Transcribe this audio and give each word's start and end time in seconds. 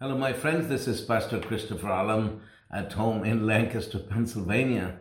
Hello, 0.00 0.16
my 0.16 0.32
friends. 0.32 0.68
This 0.68 0.86
is 0.86 1.00
Pastor 1.00 1.40
Christopher 1.40 1.88
Alam 1.88 2.40
at 2.70 2.92
home 2.92 3.24
in 3.24 3.48
Lancaster, 3.48 3.98
Pennsylvania. 3.98 5.00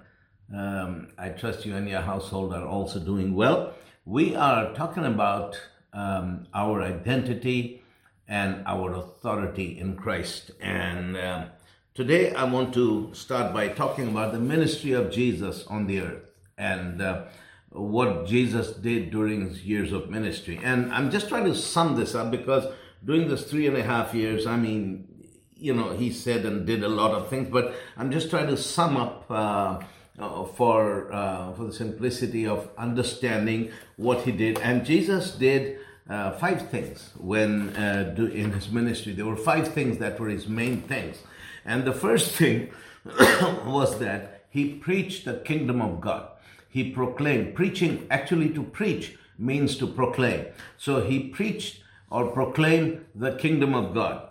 Um, 0.51 1.09
I 1.19 1.29
trust 1.29 1.67
you 1.67 1.75
and 1.75 1.87
your 1.87 2.01
household 2.01 2.51
are 2.51 2.65
also 2.65 2.99
doing 2.99 3.35
well. 3.35 3.75
We 4.05 4.35
are 4.35 4.73
talking 4.73 5.05
about 5.05 5.61
um, 5.93 6.47
our 6.51 6.81
identity 6.81 7.83
and 8.27 8.63
our 8.65 8.95
authority 8.95 9.79
in 9.79 9.97
Christ. 9.97 10.49
And 10.59 11.15
uh, 11.15 11.45
today 11.93 12.33
I 12.33 12.45
want 12.45 12.73
to 12.73 13.11
start 13.13 13.53
by 13.53 13.67
talking 13.67 14.07
about 14.07 14.33
the 14.33 14.39
ministry 14.39 14.93
of 14.93 15.11
Jesus 15.11 15.63
on 15.67 15.85
the 15.85 16.01
earth 16.01 16.31
and 16.57 17.03
uh, 17.03 17.25
what 17.69 18.25
Jesus 18.25 18.71
did 18.71 19.11
during 19.11 19.47
his 19.47 19.63
years 19.63 19.91
of 19.91 20.09
ministry. 20.09 20.59
And 20.63 20.91
I'm 20.91 21.11
just 21.11 21.29
trying 21.29 21.45
to 21.45 21.53
sum 21.53 21.95
this 21.95 22.15
up 22.15 22.31
because 22.31 22.65
during 23.03 23.27
this 23.27 23.49
three 23.49 23.67
and 23.67 23.77
a 23.77 23.83
half 23.83 24.13
years, 24.13 24.45
I 24.45 24.57
mean, 24.57 25.07
you 25.55 25.73
know, 25.73 25.91
he 25.91 26.11
said 26.11 26.45
and 26.45 26.65
did 26.65 26.83
a 26.83 26.89
lot 26.89 27.11
of 27.11 27.29
things, 27.29 27.49
but 27.49 27.75
I'm 27.95 28.11
just 28.11 28.29
trying 28.29 28.47
to 28.47 28.57
sum 28.57 28.97
up 28.97 29.25
uh, 29.29 29.81
uh, 30.19 30.45
for 30.45 31.11
uh, 31.11 31.53
for 31.53 31.65
the 31.65 31.73
simplicity 31.73 32.47
of 32.47 32.69
understanding 32.77 33.71
what 33.97 34.21
he 34.21 34.31
did. 34.31 34.59
And 34.59 34.85
Jesus 34.85 35.31
did 35.31 35.79
uh, 36.09 36.31
five 36.31 36.69
things 36.69 37.11
when 37.17 37.75
uh, 37.75 38.13
do, 38.15 38.27
in 38.27 38.51
his 38.51 38.69
ministry. 38.69 39.13
There 39.13 39.25
were 39.25 39.35
five 39.35 39.73
things 39.73 39.97
that 39.99 40.19
were 40.19 40.29
his 40.29 40.47
main 40.47 40.81
things, 40.81 41.17
and 41.65 41.85
the 41.85 41.93
first 41.93 42.31
thing 42.31 42.71
was 43.05 43.99
that 43.99 44.45
he 44.49 44.73
preached 44.75 45.25
the 45.25 45.35
kingdom 45.35 45.81
of 45.81 46.01
God. 46.01 46.29
He 46.69 46.91
proclaimed. 46.91 47.55
Preaching, 47.55 48.07
actually, 48.09 48.49
to 48.49 48.63
preach 48.63 49.17
means 49.37 49.77
to 49.77 49.87
proclaim. 49.87 50.47
So 50.77 51.01
he 51.01 51.29
preached 51.29 51.81
or 52.09 52.31
proclaim 52.31 53.05
the 53.15 53.35
kingdom 53.35 53.73
of 53.73 53.93
God. 53.93 54.23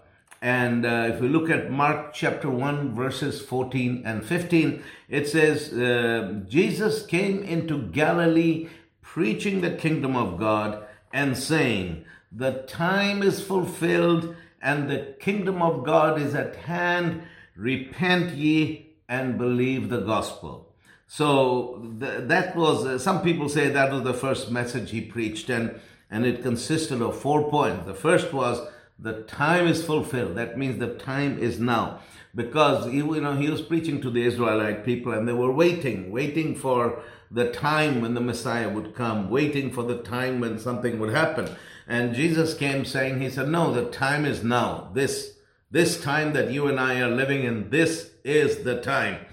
And 0.43 0.85
uh, 0.85 1.11
if 1.13 1.21
we 1.21 1.29
look 1.29 1.51
at 1.51 1.71
Mark 1.71 2.13
chapter 2.13 2.51
1, 2.51 2.95
verses 2.95 3.41
14 3.41 4.03
and 4.05 4.25
15, 4.25 4.83
it 5.09 5.29
says, 5.29 5.73
uh, 5.73 6.41
Jesus 6.47 7.05
came 7.07 7.43
into 7.43 7.83
Galilee 7.89 8.69
preaching 9.01 9.61
the 9.61 9.71
kingdom 9.71 10.15
of 10.15 10.39
God 10.39 10.85
and 11.13 11.37
saying, 11.37 12.05
The 12.31 12.65
time 12.69 13.23
is 13.23 13.43
fulfilled 13.43 14.37
and 14.61 14.91
the 14.91 15.15
kingdom 15.21 15.63
of 15.63 15.85
God 15.85 16.21
is 16.21 16.35
at 16.35 16.57
hand. 16.57 17.23
Repent 17.57 18.35
ye 18.35 18.95
and 19.09 19.39
believe 19.39 19.89
the 19.89 20.01
gospel. 20.01 20.75
So 21.07 21.95
th- 22.01 22.29
that 22.29 22.57
was, 22.57 22.85
uh, 22.85 22.99
some 22.99 23.23
people 23.23 23.49
say 23.49 23.69
that 23.69 23.93
was 23.93 24.03
the 24.03 24.15
first 24.15 24.51
message 24.51 24.91
he 24.91 25.01
preached. 25.01 25.49
And 25.49 25.81
and 26.11 26.25
it 26.25 26.43
consisted 26.43 27.03
of 27.03 27.19
four 27.19 27.51
points. 27.51 27.87
The 27.87 27.95
first 27.95 28.33
was 28.33 28.67
the 28.99 29.23
time 29.23 29.67
is 29.67 29.85
fulfilled. 29.85 30.37
That 30.37 30.59
means 30.59 30.79
the 30.79 30.95
time 30.95 31.39
is 31.39 31.59
now. 31.61 32.01
Because 32.35 32.87
he, 32.91 32.99
you 32.99 33.21
know 33.21 33.35
he 33.35 33.51
was 33.51 33.63
preaching 33.63 34.01
to 34.03 34.11
the 34.11 34.25
Israelite 34.25 34.85
people 34.85 35.13
and 35.13 35.27
they 35.27 35.33
were 35.33 35.53
waiting, 35.53 36.11
waiting 36.11 36.55
for 36.55 37.03
the 37.31 37.51
time 37.51 38.01
when 38.01 38.15
the 38.15 38.21
Messiah 38.21 38.69
would 38.69 38.95
come, 38.95 39.31
waiting 39.31 39.71
for 39.71 39.83
the 39.83 39.99
time 40.03 40.41
when 40.41 40.59
something 40.59 40.99
would 40.99 41.13
happen. 41.13 41.49
And 41.89 42.15
Jesus 42.15 42.55
came 42.55 42.85
saying, 42.85 43.21
He 43.21 43.31
said, 43.31 43.49
No, 43.49 43.73
the 43.73 43.91
time 43.91 44.25
is 44.25 44.45
now. 44.45 44.91
This 44.93 45.37
this 45.71 46.01
time 46.01 46.33
that 46.35 46.51
you 46.51 46.69
and 46.69 46.79
I 46.79 47.01
are 47.01 47.11
living 47.11 47.43
in, 47.43 47.71
this 47.71 48.11
is 48.25 48.63
the 48.63 48.81
time. 48.81 49.27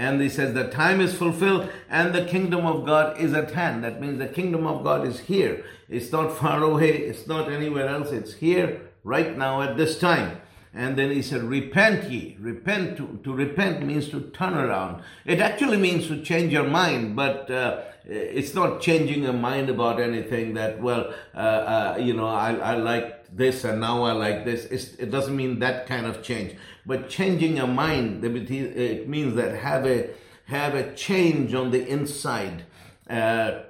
And 0.00 0.18
he 0.18 0.30
says 0.30 0.54
the 0.54 0.66
time 0.66 0.98
is 1.02 1.14
fulfilled 1.14 1.68
and 1.90 2.14
the 2.14 2.24
kingdom 2.24 2.64
of 2.64 2.86
God 2.86 3.20
is 3.20 3.34
at 3.34 3.50
hand. 3.50 3.84
That 3.84 4.00
means 4.00 4.18
the 4.18 4.28
kingdom 4.28 4.66
of 4.66 4.82
God 4.82 5.06
is 5.06 5.20
here. 5.20 5.62
It's 5.90 6.10
not 6.10 6.38
far 6.38 6.62
away. 6.62 6.92
It's 7.10 7.26
not 7.26 7.52
anywhere 7.52 7.86
else. 7.86 8.10
It's 8.10 8.32
here 8.32 8.80
right 9.04 9.36
now 9.36 9.60
at 9.60 9.76
this 9.76 9.98
time. 9.98 10.40
And 10.72 10.96
then 10.96 11.10
he 11.10 11.20
said, 11.20 11.42
repent 11.42 12.10
ye. 12.10 12.38
Repent, 12.40 12.96
to, 12.96 13.20
to 13.24 13.34
repent 13.34 13.84
means 13.84 14.08
to 14.08 14.30
turn 14.30 14.54
around. 14.54 15.02
It 15.26 15.38
actually 15.40 15.76
means 15.76 16.06
to 16.06 16.22
change 16.22 16.50
your 16.50 16.66
mind, 16.66 17.14
but 17.14 17.50
uh, 17.50 17.82
it's 18.06 18.54
not 18.54 18.80
changing 18.80 19.24
your 19.24 19.34
mind 19.34 19.68
about 19.68 20.00
anything 20.00 20.54
that, 20.54 20.80
well, 20.80 21.12
uh, 21.34 21.38
uh, 21.38 21.96
you 22.00 22.14
know, 22.14 22.28
I, 22.28 22.54
I 22.54 22.74
like 22.76 23.36
this 23.36 23.64
and 23.64 23.82
now 23.82 24.04
I 24.04 24.12
like 24.12 24.46
this. 24.46 24.64
It's, 24.64 24.94
it 24.94 25.10
doesn't 25.10 25.36
mean 25.36 25.58
that 25.58 25.86
kind 25.86 26.06
of 26.06 26.22
change. 26.22 26.56
But 26.90 27.08
changing 27.08 27.58
your 27.58 27.68
mind, 27.68 28.24
it 28.24 29.08
means 29.08 29.36
that 29.36 29.54
have 29.54 29.86
a, 29.86 30.10
have 30.46 30.74
a 30.74 30.92
change 30.94 31.54
on 31.54 31.70
the 31.70 31.86
inside. 31.86 32.64
Uh, 33.08 33.60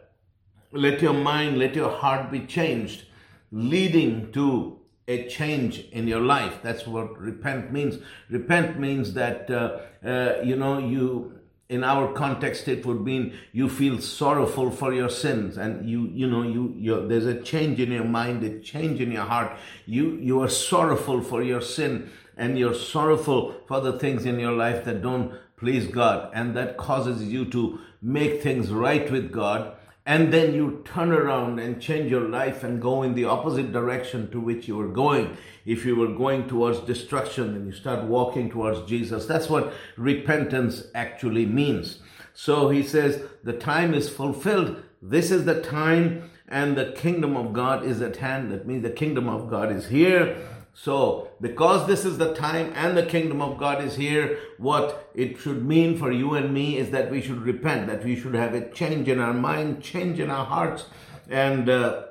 let 0.72 1.02
your 1.02 1.12
mind, 1.12 1.58
let 1.58 1.74
your 1.74 1.90
heart 1.90 2.30
be 2.30 2.40
changed, 2.46 3.04
leading 3.52 4.32
to 4.32 4.78
a 5.06 5.28
change 5.28 5.80
in 5.92 6.08
your 6.08 6.20
life. 6.20 6.60
That's 6.62 6.86
what 6.86 7.20
repent 7.20 7.70
means. 7.70 7.98
Repent 8.30 8.80
means 8.80 9.12
that, 9.12 9.50
uh, 9.50 9.80
uh, 10.02 10.40
you 10.42 10.56
know, 10.56 10.78
you, 10.78 11.40
in 11.68 11.84
our 11.84 12.14
context, 12.14 12.68
it 12.68 12.86
would 12.86 13.02
mean 13.02 13.34
you 13.52 13.68
feel 13.68 14.00
sorrowful 14.00 14.70
for 14.70 14.94
your 14.94 15.10
sins 15.10 15.58
and 15.58 15.86
you, 15.86 16.08
you 16.14 16.26
know, 16.26 16.42
you, 16.42 16.74
you 16.74 17.06
there's 17.06 17.26
a 17.26 17.42
change 17.42 17.80
in 17.80 17.92
your 17.92 18.04
mind, 18.04 18.42
a 18.44 18.60
change 18.60 18.98
in 18.98 19.12
your 19.12 19.24
heart. 19.24 19.58
You, 19.84 20.12
you 20.16 20.40
are 20.40 20.48
sorrowful 20.48 21.20
for 21.20 21.42
your 21.42 21.60
sin 21.60 22.10
and 22.40 22.58
you're 22.58 22.74
sorrowful 22.74 23.54
for 23.68 23.80
the 23.80 23.96
things 23.98 24.26
in 24.26 24.40
your 24.40 24.52
life 24.52 24.84
that 24.84 25.02
don't 25.02 25.32
please 25.56 25.86
God. 25.86 26.30
And 26.34 26.56
that 26.56 26.76
causes 26.76 27.22
you 27.22 27.44
to 27.50 27.78
make 28.02 28.42
things 28.42 28.72
right 28.72 29.08
with 29.10 29.30
God 29.30 29.76
and 30.06 30.32
then 30.32 30.54
you 30.54 30.82
turn 30.84 31.12
around 31.12 31.58
and 31.58 31.80
change 31.80 32.10
your 32.10 32.28
life 32.28 32.64
and 32.64 32.80
go 32.80 33.02
in 33.02 33.14
the 33.14 33.26
opposite 33.26 33.70
direction 33.70 34.30
to 34.30 34.40
which 34.40 34.66
you 34.66 34.76
were 34.76 34.88
going. 34.88 35.36
If 35.66 35.84
you 35.84 35.94
were 35.94 36.08
going 36.08 36.48
towards 36.48 36.80
destruction 36.80 37.54
and 37.54 37.66
you 37.66 37.72
start 37.72 38.04
walking 38.04 38.50
towards 38.50 38.88
Jesus, 38.88 39.26
that's 39.26 39.48
what 39.48 39.72
repentance 39.96 40.84
actually 40.94 41.46
means. 41.46 42.00
So 42.32 42.70
he 42.70 42.82
says, 42.82 43.22
the 43.44 43.52
time 43.52 43.92
is 43.92 44.08
fulfilled. 44.08 44.82
This 45.02 45.30
is 45.30 45.44
the 45.44 45.60
time 45.60 46.30
and 46.48 46.76
the 46.76 46.92
kingdom 46.92 47.36
of 47.36 47.52
God 47.52 47.84
is 47.84 48.00
at 48.00 48.16
hand. 48.16 48.50
That 48.50 48.66
means 48.66 48.82
the 48.82 48.90
kingdom 48.90 49.28
of 49.28 49.50
God 49.50 49.70
is 49.70 49.88
here 49.88 50.36
so, 50.82 51.28
because 51.42 51.86
this 51.86 52.06
is 52.06 52.16
the 52.16 52.32
time 52.32 52.72
and 52.74 52.96
the 52.96 53.04
kingdom 53.04 53.42
of 53.42 53.58
God 53.58 53.84
is 53.84 53.96
here, 53.96 54.38
what 54.56 55.10
it 55.14 55.38
should 55.38 55.62
mean 55.62 55.98
for 55.98 56.10
you 56.10 56.32
and 56.32 56.54
me 56.54 56.78
is 56.78 56.90
that 56.92 57.10
we 57.10 57.20
should 57.20 57.42
repent, 57.42 57.86
that 57.88 58.02
we 58.02 58.18
should 58.18 58.32
have 58.32 58.54
a 58.54 58.70
change 58.70 59.06
in 59.06 59.20
our 59.20 59.34
mind, 59.34 59.82
change 59.82 60.18
in 60.18 60.30
our 60.30 60.46
hearts, 60.46 60.86
and, 61.28 61.68
uh, 61.68 62.04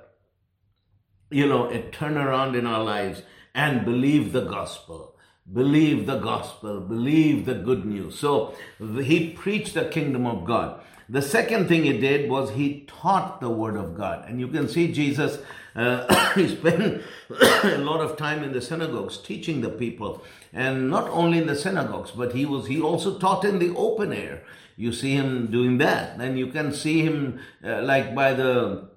you 1.31 1.47
know, 1.47 1.67
a 1.71 1.79
turnaround 1.89 2.55
in 2.55 2.67
our 2.67 2.83
lives 2.83 3.23
and 3.55 3.85
believe 3.85 4.33
the 4.33 4.45
gospel. 4.45 5.15
Believe 5.51 6.05
the 6.05 6.19
gospel, 6.19 6.79
believe 6.79 7.47
the 7.47 7.55
good 7.55 7.85
news. 7.85 8.19
So, 8.19 8.53
he 8.77 9.31
preached 9.31 9.73
the 9.73 9.85
kingdom 9.85 10.27
of 10.27 10.45
God. 10.45 10.79
The 11.11 11.23
second 11.23 11.69
thing 11.69 11.85
he 11.85 11.97
did 11.97 12.29
was 12.29 12.51
he 12.51 12.81
taught 12.81 13.41
the 13.41 13.49
word 13.49 13.75
of 13.75 13.97
God. 13.97 14.25
And 14.29 14.39
you 14.39 14.47
can 14.47 14.67
see 14.67 14.91
Jesus, 14.91 15.39
uh, 15.79 16.33
he 16.35 16.47
spent 16.47 17.01
a 17.63 17.77
lot 17.77 18.01
of 18.01 18.17
time 18.17 18.43
in 18.43 18.51
the 18.51 18.61
synagogues 18.61 19.17
teaching 19.17 19.61
the 19.61 19.69
people. 19.69 20.23
And 20.51 20.89
not 20.89 21.09
only 21.09 21.37
in 21.37 21.47
the 21.47 21.55
synagogues, 21.55 22.11
but 22.11 22.33
he 22.33 22.45
was, 22.45 22.67
he 22.67 22.81
also 22.81 23.17
taught 23.17 23.45
in 23.45 23.59
the 23.59 23.73
open 23.75 24.11
air. 24.11 24.43
You 24.75 24.91
see 24.91 25.13
him 25.13 25.47
doing 25.47 25.77
that. 25.77 26.19
And 26.19 26.37
you 26.37 26.47
can 26.47 26.73
see 26.73 27.01
him 27.01 27.39
uh, 27.63 27.81
like 27.83 28.13
by 28.13 28.33
the, 28.33 28.89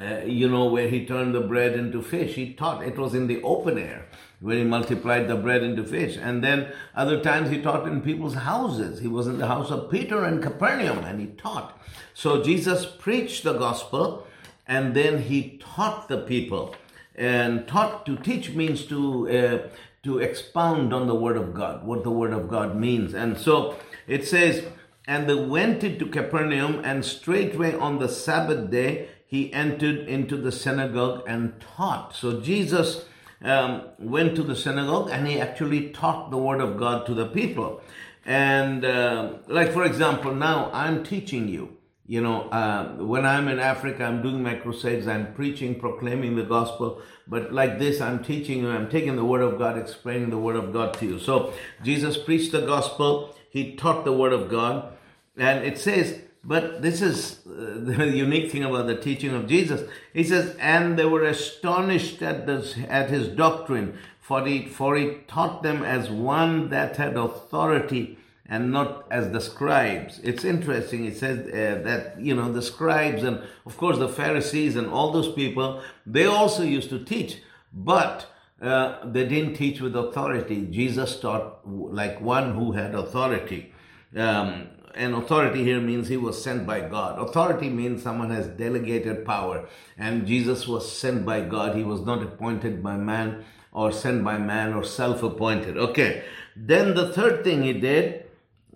uh, 0.00 0.20
you 0.24 0.48
know, 0.48 0.66
where 0.66 0.88
he 0.88 1.04
turned 1.06 1.34
the 1.34 1.40
bread 1.40 1.74
into 1.74 2.02
fish. 2.02 2.34
He 2.34 2.54
taught, 2.54 2.82
it 2.82 2.96
was 2.96 3.14
in 3.14 3.26
the 3.26 3.42
open 3.42 3.78
air 3.78 4.06
where 4.40 4.58
he 4.58 4.64
multiplied 4.64 5.28
the 5.28 5.36
bread 5.36 5.62
into 5.62 5.82
fish. 5.82 6.18
And 6.20 6.44
then 6.44 6.72
other 6.94 7.20
times 7.20 7.50
he 7.50 7.60
taught 7.60 7.88
in 7.88 8.02
people's 8.02 8.34
houses. 8.34 9.00
He 9.00 9.08
was 9.08 9.26
in 9.26 9.38
the 9.38 9.46
house 9.46 9.70
of 9.70 9.90
Peter 9.90 10.26
in 10.26 10.42
Capernaum 10.42 10.98
and 10.98 11.20
he 11.20 11.26
taught. 11.26 11.78
So 12.12 12.42
Jesus 12.42 12.86
preached 12.86 13.44
the 13.44 13.54
gospel 13.54 14.25
and 14.66 14.94
then 14.94 15.22
he 15.22 15.58
taught 15.58 16.08
the 16.08 16.18
people. 16.18 16.74
And 17.14 17.66
taught 17.66 18.04
to 18.06 18.16
teach 18.16 18.50
means 18.50 18.84
to 18.86 19.28
uh, 19.30 19.68
to 20.02 20.18
expound 20.18 20.92
on 20.92 21.06
the 21.06 21.14
word 21.14 21.36
of 21.36 21.54
God, 21.54 21.84
what 21.84 22.04
the 22.04 22.10
word 22.10 22.32
of 22.32 22.48
God 22.48 22.76
means. 22.76 23.14
And 23.14 23.38
so 23.38 23.76
it 24.06 24.26
says, 24.26 24.64
and 25.06 25.28
they 25.28 25.34
went 25.34 25.82
into 25.82 26.06
Capernaum, 26.06 26.80
and 26.84 27.04
straightway 27.04 27.74
on 27.74 27.98
the 27.98 28.08
Sabbath 28.08 28.70
day 28.70 29.08
he 29.26 29.52
entered 29.52 30.08
into 30.08 30.36
the 30.36 30.52
synagogue 30.52 31.22
and 31.26 31.60
taught. 31.60 32.14
So 32.14 32.40
Jesus 32.40 33.04
um, 33.42 33.82
went 33.98 34.36
to 34.36 34.42
the 34.42 34.56
synagogue 34.56 35.10
and 35.10 35.26
he 35.26 35.40
actually 35.40 35.90
taught 35.90 36.30
the 36.30 36.38
word 36.38 36.60
of 36.60 36.78
God 36.78 37.06
to 37.06 37.14
the 37.14 37.26
people. 37.26 37.80
And 38.24 38.84
uh, 38.84 39.34
like 39.48 39.72
for 39.72 39.84
example, 39.84 40.34
now 40.34 40.70
I'm 40.72 41.02
teaching 41.04 41.48
you. 41.48 41.75
You 42.06 42.20
know, 42.20 42.42
uh, 42.50 42.94
when 42.96 43.26
I'm 43.26 43.48
in 43.48 43.58
Africa, 43.58 44.04
I'm 44.04 44.22
doing 44.22 44.42
my 44.42 44.54
crusades, 44.54 45.08
I'm 45.08 45.34
preaching, 45.34 45.80
proclaiming 45.80 46.36
the 46.36 46.44
gospel. 46.44 47.02
But 47.26 47.52
like 47.52 47.78
this, 47.78 48.00
I'm 48.00 48.22
teaching 48.22 48.60
you, 48.60 48.70
I'm 48.70 48.88
taking 48.88 49.16
the 49.16 49.24
word 49.24 49.42
of 49.42 49.58
God, 49.58 49.76
explaining 49.76 50.30
the 50.30 50.38
word 50.38 50.56
of 50.56 50.72
God 50.72 50.94
to 50.94 51.06
you. 51.06 51.18
So 51.18 51.52
Jesus 51.82 52.16
preached 52.16 52.52
the 52.52 52.64
gospel, 52.64 53.34
he 53.50 53.74
taught 53.74 54.04
the 54.04 54.12
word 54.12 54.32
of 54.32 54.48
God, 54.48 54.92
and 55.36 55.64
it 55.64 55.78
says 55.78 56.20
but 56.46 56.80
this 56.80 57.02
is 57.02 57.40
uh, 57.46 57.50
the 57.78 58.08
unique 58.08 58.52
thing 58.52 58.62
about 58.62 58.86
the 58.86 58.96
teaching 58.96 59.34
of 59.34 59.48
Jesus. 59.48 59.88
He 60.14 60.22
says, 60.22 60.56
and 60.60 60.96
they 60.96 61.04
were 61.04 61.24
astonished 61.24 62.22
at, 62.22 62.46
this, 62.46 62.76
at 62.88 63.10
his 63.10 63.28
doctrine, 63.28 63.98
For 64.20 64.46
he, 64.46 64.66
for 64.66 64.96
he 64.96 65.18
taught 65.26 65.62
them 65.62 65.82
as 65.82 66.08
one 66.08 66.68
that 66.70 66.96
had 66.96 67.16
authority 67.16 68.18
and 68.48 68.70
not 68.70 69.06
as 69.10 69.30
the 69.32 69.40
scribes. 69.40 70.20
It's 70.22 70.44
interesting. 70.44 71.04
It 71.04 71.16
says 71.16 71.46
uh, 71.48 71.82
that, 71.82 72.20
you 72.20 72.34
know, 72.34 72.52
the 72.52 72.62
scribes 72.62 73.22
and, 73.22 73.42
of 73.64 73.76
course, 73.76 73.98
the 73.98 74.08
Pharisees 74.08 74.76
and 74.76 74.88
all 74.88 75.10
those 75.12 75.32
people, 75.32 75.82
they 76.06 76.26
also 76.26 76.62
used 76.62 76.90
to 76.90 77.04
teach, 77.04 77.38
but 77.72 78.26
uh, 78.60 79.04
they 79.04 79.26
didn't 79.26 79.54
teach 79.54 79.80
with 79.80 79.96
authority. 79.96 80.66
Jesus 80.70 81.20
taught 81.20 81.60
like 81.66 82.20
one 82.20 82.54
who 82.54 82.72
had 82.72 82.94
authority. 82.94 83.72
Um, 84.16 84.68
and 84.94 85.14
authority 85.14 85.62
here 85.62 85.80
means 85.80 86.08
he 86.08 86.16
was 86.16 86.42
sent 86.42 86.66
by 86.66 86.80
God. 86.80 87.18
Authority 87.18 87.68
means 87.68 88.02
someone 88.02 88.30
has 88.30 88.46
delegated 88.46 89.26
power. 89.26 89.68
And 89.98 90.26
Jesus 90.26 90.66
was 90.66 90.90
sent 90.90 91.26
by 91.26 91.42
God. 91.42 91.76
He 91.76 91.84
was 91.84 92.00
not 92.00 92.22
appointed 92.22 92.82
by 92.82 92.96
man 92.96 93.44
or 93.72 93.92
sent 93.92 94.24
by 94.24 94.38
man 94.38 94.72
or 94.72 94.84
self 94.84 95.22
appointed. 95.22 95.76
Okay. 95.76 96.24
Then 96.56 96.94
the 96.94 97.12
third 97.12 97.44
thing 97.44 97.62
he 97.62 97.74
did 97.74 98.25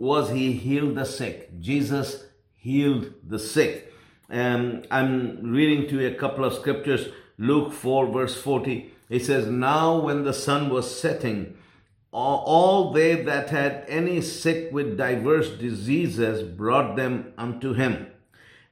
was 0.01 0.31
he 0.31 0.53
healed 0.53 0.95
the 0.95 1.05
sick. 1.05 1.61
Jesus 1.61 2.25
healed 2.55 3.13
the 3.23 3.39
sick. 3.39 3.93
And 4.31 4.87
I'm 4.91 5.53
reading 5.53 5.89
to 5.89 6.01
you 6.01 6.09
a 6.09 6.15
couple 6.15 6.43
of 6.43 6.55
scriptures. 6.55 7.09
Luke 7.37 7.71
4, 7.75 8.07
verse 8.07 8.41
40. 8.41 8.95
It 9.11 9.27
says, 9.27 9.47
Now 9.47 9.99
when 9.99 10.25
the 10.25 10.33
sun 10.33 10.71
was 10.71 10.99
setting, 10.99 11.55
all 12.13 12.95
they 12.95 13.17
that 13.25 13.51
had 13.51 13.85
any 13.89 14.23
sick 14.23 14.73
with 14.73 14.97
diverse 14.97 15.51
diseases 15.51 16.45
brought 16.45 16.97
them 16.97 17.35
unto 17.37 17.75
him. 17.75 18.07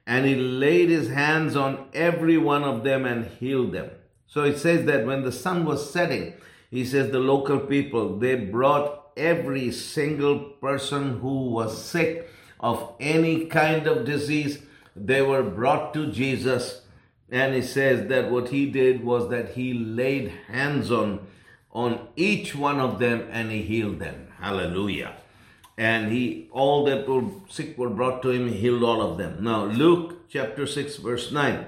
And 0.07 0.25
he 0.25 0.33
laid 0.33 0.89
his 0.89 1.09
hands 1.09 1.55
on 1.55 1.89
every 1.93 2.39
one 2.39 2.63
of 2.63 2.83
them 2.83 3.05
and 3.05 3.27
healed 3.27 3.73
them. 3.73 3.91
So 4.25 4.45
it 4.45 4.57
says 4.57 4.85
that 4.87 5.05
when 5.05 5.21
the 5.21 5.31
sun 5.31 5.63
was 5.63 5.93
setting, 5.93 6.33
he 6.71 6.83
says 6.83 7.11
the 7.11 7.19
local 7.19 7.59
people, 7.59 8.17
they 8.17 8.33
brought 8.33 8.98
every 9.19 9.71
single 9.71 10.39
person 10.39 11.19
who 11.19 11.49
was 11.49 11.83
sick 11.83 12.29
of 12.59 12.93
any 12.99 13.45
kind 13.45 13.85
of 13.85 14.05
disease, 14.05 14.59
they 14.95 15.21
were 15.21 15.43
brought 15.43 15.93
to 15.93 16.11
Jesus. 16.11 16.81
And 17.29 17.53
he 17.53 17.61
says 17.61 18.07
that 18.09 18.31
what 18.31 18.49
he 18.49 18.69
did 18.71 19.03
was 19.03 19.29
that 19.29 19.49
he 19.49 19.73
laid 19.73 20.31
hands 20.47 20.91
on, 20.91 21.27
on 21.71 22.07
each 22.15 22.55
one 22.55 22.79
of 22.79 22.99
them 22.99 23.27
and 23.31 23.51
he 23.51 23.61
healed 23.61 23.99
them. 23.99 24.29
Hallelujah. 24.39 25.13
And 25.77 26.11
he, 26.11 26.49
all 26.51 26.83
that 26.85 27.07
were 27.07 27.23
sick 27.47 27.77
were 27.77 27.89
brought 27.89 28.21
to 28.23 28.31
him, 28.31 28.49
he 28.49 28.57
healed 28.57 28.83
all 28.83 29.01
of 29.01 29.17
them. 29.17 29.43
Now, 29.43 29.65
Luke 29.65 30.27
chapter 30.29 30.67
6, 30.67 30.97
verse 30.97 31.31
9. 31.31 31.65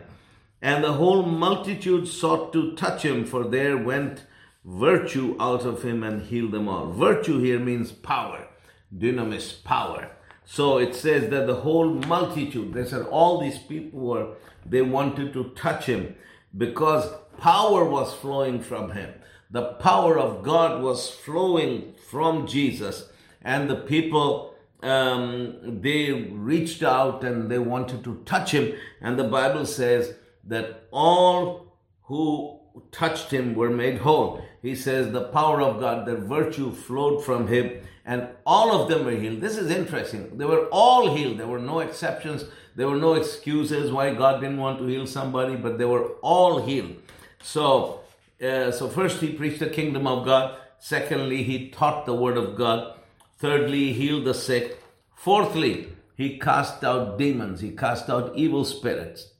And 0.61 0.83
the 0.83 0.93
whole 0.93 1.23
multitude 1.23 2.07
sought 2.07 2.51
to 2.53 2.75
touch 2.75 3.03
him, 3.03 3.25
for 3.25 3.43
there 3.45 3.77
went 3.77 4.23
virtue 4.63 5.35
out 5.39 5.61
of 5.61 5.83
him 5.83 6.03
and 6.03 6.23
heal 6.23 6.49
them 6.49 6.67
all. 6.67 6.91
Virtue 6.91 7.39
here 7.39 7.59
means 7.59 7.91
power, 7.91 8.47
dunamis, 8.95 9.63
power. 9.63 10.11
So 10.45 10.77
it 10.77 10.95
says 10.95 11.29
that 11.29 11.47
the 11.47 11.55
whole 11.55 11.89
multitude, 11.89 12.73
they 12.73 12.85
said 12.85 13.03
all 13.03 13.39
these 13.39 13.57
people 13.57 13.99
were, 13.99 14.33
they 14.65 14.81
wanted 14.81 15.33
to 15.33 15.49
touch 15.55 15.85
him 15.85 16.15
because 16.57 17.09
power 17.37 17.85
was 17.85 18.13
flowing 18.13 18.61
from 18.61 18.91
him. 18.91 19.13
The 19.49 19.73
power 19.73 20.17
of 20.17 20.43
God 20.43 20.81
was 20.81 21.09
flowing 21.09 21.93
from 22.09 22.47
Jesus, 22.47 23.09
and 23.41 23.69
the 23.69 23.75
people 23.75 24.51
um, 24.81 25.81
they 25.81 26.11
reached 26.11 26.83
out 26.83 27.23
and 27.23 27.51
they 27.51 27.59
wanted 27.59 28.03
to 28.03 28.21
touch 28.25 28.51
him. 28.51 28.73
And 28.99 29.17
the 29.17 29.25
Bible 29.25 29.65
says 29.65 30.15
that 30.45 30.87
all 30.91 31.75
who 32.03 32.60
touched 32.91 33.31
him 33.31 33.55
were 33.55 33.69
made 33.69 33.99
whole. 33.99 34.43
He 34.61 34.75
says 34.75 35.11
the 35.11 35.25
power 35.29 35.61
of 35.61 35.79
God, 35.79 36.05
the 36.05 36.15
virtue 36.15 36.71
flowed 36.71 37.23
from 37.23 37.47
him, 37.47 37.81
and 38.05 38.27
all 38.45 38.81
of 38.81 38.89
them 38.89 39.05
were 39.05 39.11
healed. 39.11 39.41
This 39.41 39.57
is 39.57 39.71
interesting. 39.71 40.37
They 40.37 40.45
were 40.45 40.67
all 40.67 41.15
healed. 41.15 41.39
There 41.39 41.47
were 41.47 41.59
no 41.59 41.79
exceptions. 41.79 42.45
There 42.75 42.87
were 42.87 42.97
no 42.97 43.13
excuses 43.13 43.91
why 43.91 44.13
God 44.13 44.41
didn't 44.41 44.57
want 44.57 44.79
to 44.79 44.85
heal 44.85 45.05
somebody, 45.05 45.55
but 45.55 45.77
they 45.77 45.85
were 45.85 46.07
all 46.21 46.61
healed. 46.61 46.95
So, 47.43 48.01
uh, 48.41 48.71
so 48.71 48.89
first 48.89 49.21
he 49.21 49.33
preached 49.33 49.59
the 49.59 49.69
kingdom 49.69 50.07
of 50.07 50.25
God. 50.25 50.57
Secondly, 50.79 51.43
he 51.43 51.69
taught 51.69 52.05
the 52.05 52.15
word 52.15 52.37
of 52.37 52.55
God. 52.55 52.97
Thirdly, 53.37 53.93
he 53.93 54.07
healed 54.07 54.25
the 54.25 54.33
sick. 54.33 54.81
Fourthly, 55.15 55.89
he 56.15 56.39
cast 56.39 56.83
out 56.83 57.17
demons. 57.17 57.61
He 57.61 57.71
cast 57.71 58.09
out 58.09 58.35
evil 58.35 58.65
spirits 58.65 59.31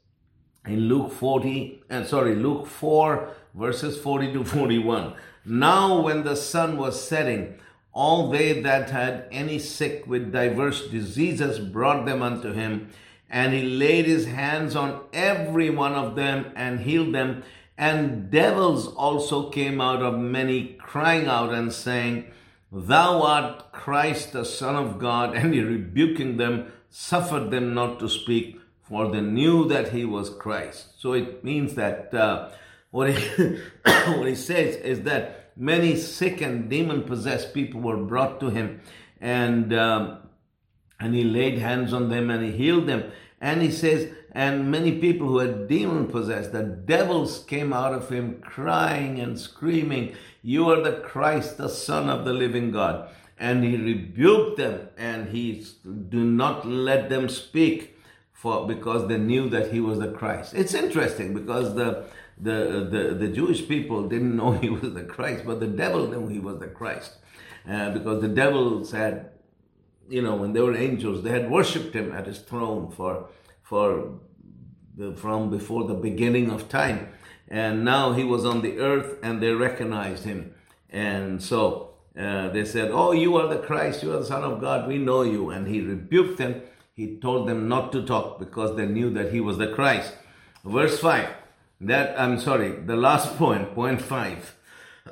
in 0.65 0.81
Luke 0.81 1.11
40, 1.11 1.83
and 1.89 2.05
uh, 2.05 2.07
sorry, 2.07 2.35
Luke 2.35 2.67
4, 2.67 3.29
verses 3.55 3.97
40 3.97 4.33
to 4.33 4.43
41. 4.43 5.13
Now, 5.43 6.01
when 6.01 6.23
the 6.23 6.35
sun 6.35 6.77
was 6.77 7.07
setting, 7.07 7.55
all 7.93 8.29
they 8.29 8.61
that 8.61 8.91
had 8.91 9.25
any 9.31 9.59
sick 9.59 10.05
with 10.05 10.31
diverse 10.31 10.87
diseases 10.87 11.59
brought 11.59 12.05
them 12.05 12.21
unto 12.21 12.53
him, 12.53 12.89
and 13.29 13.53
he 13.53 13.63
laid 13.63 14.05
his 14.05 14.25
hands 14.25 14.75
on 14.75 15.01
every 15.13 15.69
one 15.69 15.93
of 15.93 16.15
them 16.15 16.51
and 16.55 16.81
healed 16.81 17.15
them. 17.15 17.43
And 17.77 18.29
devils 18.29 18.87
also 18.93 19.49
came 19.49 19.81
out 19.81 20.03
of 20.03 20.19
many, 20.19 20.75
crying 20.79 21.27
out 21.27 21.53
and 21.53 21.73
saying, 21.73 22.31
Thou 22.71 23.21
art 23.23 23.71
Christ, 23.71 24.33
the 24.33 24.45
Son 24.45 24.75
of 24.75 24.99
God. 24.99 25.33
And 25.35 25.53
he 25.53 25.61
rebuking 25.61 26.37
them, 26.37 26.71
suffered 26.89 27.51
them 27.51 27.73
not 27.73 27.99
to 27.99 28.09
speak 28.09 28.60
for 28.91 29.09
they 29.09 29.21
knew 29.21 29.69
that 29.69 29.93
he 29.93 30.03
was 30.03 30.29
Christ. 30.29 30.99
So 30.99 31.13
it 31.13 31.45
means 31.45 31.75
that 31.75 32.13
uh, 32.13 32.49
what, 32.89 33.13
he, 33.13 33.57
what 33.85 34.27
he 34.27 34.35
says 34.35 34.75
is 34.75 35.03
that 35.03 35.53
many 35.55 35.95
sick 35.95 36.41
and 36.41 36.69
demon 36.69 37.03
possessed 37.03 37.53
people 37.53 37.79
were 37.79 37.95
brought 37.95 38.41
to 38.41 38.49
him, 38.49 38.81
and 39.21 39.73
um, 39.73 40.17
and 40.99 41.15
he 41.15 41.23
laid 41.23 41.57
hands 41.57 41.93
on 41.93 42.09
them 42.09 42.29
and 42.29 42.43
he 42.43 42.51
healed 42.51 42.85
them. 42.85 43.11
And 43.39 43.61
he 43.61 43.71
says, 43.71 44.13
and 44.33 44.69
many 44.69 44.99
people 44.99 45.27
who 45.27 45.39
had 45.39 45.67
demon 45.67 46.07
possessed, 46.07 46.51
the 46.51 46.61
devils 46.63 47.43
came 47.45 47.73
out 47.73 47.93
of 47.93 48.09
him 48.09 48.39
crying 48.41 49.19
and 49.19 49.39
screaming, 49.39 50.15
You 50.43 50.69
are 50.69 50.81
the 50.81 50.99
Christ, 50.99 51.57
the 51.57 51.69
Son 51.69 52.07
of 52.07 52.23
the 52.23 52.33
living 52.33 52.71
God. 52.71 53.09
And 53.39 53.63
he 53.63 53.77
rebuked 53.77 54.57
them 54.57 54.89
and 54.95 55.29
he 55.29 55.65
do 56.09 56.23
not 56.23 56.67
let 56.67 57.09
them 57.09 57.29
speak 57.29 57.90
for 58.41 58.65
because 58.65 59.07
they 59.07 59.19
knew 59.19 59.47
that 59.49 59.71
he 59.71 59.79
was 59.79 59.99
the 59.99 60.11
Christ. 60.11 60.55
It's 60.55 60.73
interesting 60.73 61.35
because 61.35 61.75
the 61.75 62.05
the, 62.39 62.87
the, 62.89 63.03
the 63.13 63.27
Jewish 63.27 63.67
people 63.67 64.09
didn't 64.09 64.35
know 64.39 64.53
he 64.53 64.71
was 64.71 64.95
the 64.95 65.03
Christ, 65.03 65.43
but 65.45 65.59
the 65.59 65.67
devil 65.67 66.07
knew 66.07 66.27
he 66.27 66.39
was 66.39 66.57
the 66.57 66.67
Christ. 66.67 67.17
Uh, 67.69 67.91
because 67.91 68.19
the 68.19 68.27
devils 68.27 68.91
had, 68.91 69.29
you 70.09 70.23
know, 70.23 70.35
when 70.35 70.53
they 70.53 70.61
were 70.61 70.75
angels, 70.75 71.21
they 71.21 71.29
had 71.29 71.51
worshipped 71.51 71.95
him 71.95 72.11
at 72.11 72.25
his 72.25 72.39
throne 72.39 72.89
for, 72.89 73.29
for 73.61 74.19
the, 74.97 75.13
from 75.13 75.51
before 75.51 75.87
the 75.87 75.93
beginning 75.93 76.49
of 76.49 76.67
time. 76.67 77.09
And 77.47 77.85
now 77.85 78.13
he 78.13 78.23
was 78.23 78.43
on 78.43 78.63
the 78.63 78.79
earth 78.79 79.19
and 79.21 79.39
they 79.39 79.51
recognized 79.51 80.23
him. 80.23 80.55
And 80.89 81.43
so 81.43 81.93
uh, 82.17 82.49
they 82.49 82.65
said, 82.65 82.89
Oh, 82.91 83.11
you 83.11 83.37
are 83.37 83.47
the 83.47 83.59
Christ, 83.59 84.01
you 84.01 84.11
are 84.13 84.17
the 84.17 84.25
Son 84.25 84.43
of 84.43 84.59
God, 84.59 84.87
we 84.87 84.97
know 84.97 85.21
you. 85.21 85.51
And 85.51 85.67
he 85.67 85.81
rebuked 85.81 86.39
them 86.39 86.63
he 86.93 87.17
told 87.17 87.47
them 87.47 87.67
not 87.67 87.91
to 87.91 88.03
talk 88.03 88.39
because 88.39 88.75
they 88.75 88.85
knew 88.85 89.09
that 89.11 89.31
he 89.31 89.39
was 89.39 89.57
the 89.57 89.67
Christ. 89.67 90.13
Verse 90.63 90.99
5. 90.99 91.29
That, 91.81 92.19
I'm 92.19 92.39
sorry, 92.39 92.71
the 92.71 92.95
last 92.95 93.37
point, 93.37 93.73
point 93.73 94.01
5. 94.01 94.57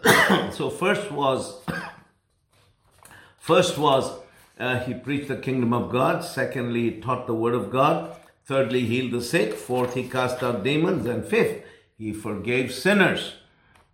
so 0.51 0.69
first 0.69 1.11
was, 1.11 1.61
first 3.39 3.77
was 3.77 4.11
uh, 4.59 4.79
he 4.79 4.93
preached 4.93 5.29
the 5.29 5.37
kingdom 5.37 5.73
of 5.73 5.89
God. 5.89 6.23
Secondly, 6.23 6.91
he 6.91 7.01
taught 7.01 7.27
the 7.27 7.33
word 7.33 7.55
of 7.55 7.71
God. 7.71 8.15
Thirdly, 8.45 8.85
healed 8.85 9.11
the 9.11 9.21
sick. 9.21 9.53
Fourth, 9.53 9.93
he 9.93 10.07
cast 10.07 10.43
out 10.43 10.63
demons. 10.63 11.05
And 11.05 11.25
fifth, 11.25 11.63
he 11.97 12.11
forgave 12.11 12.73
sinners. 12.73 13.35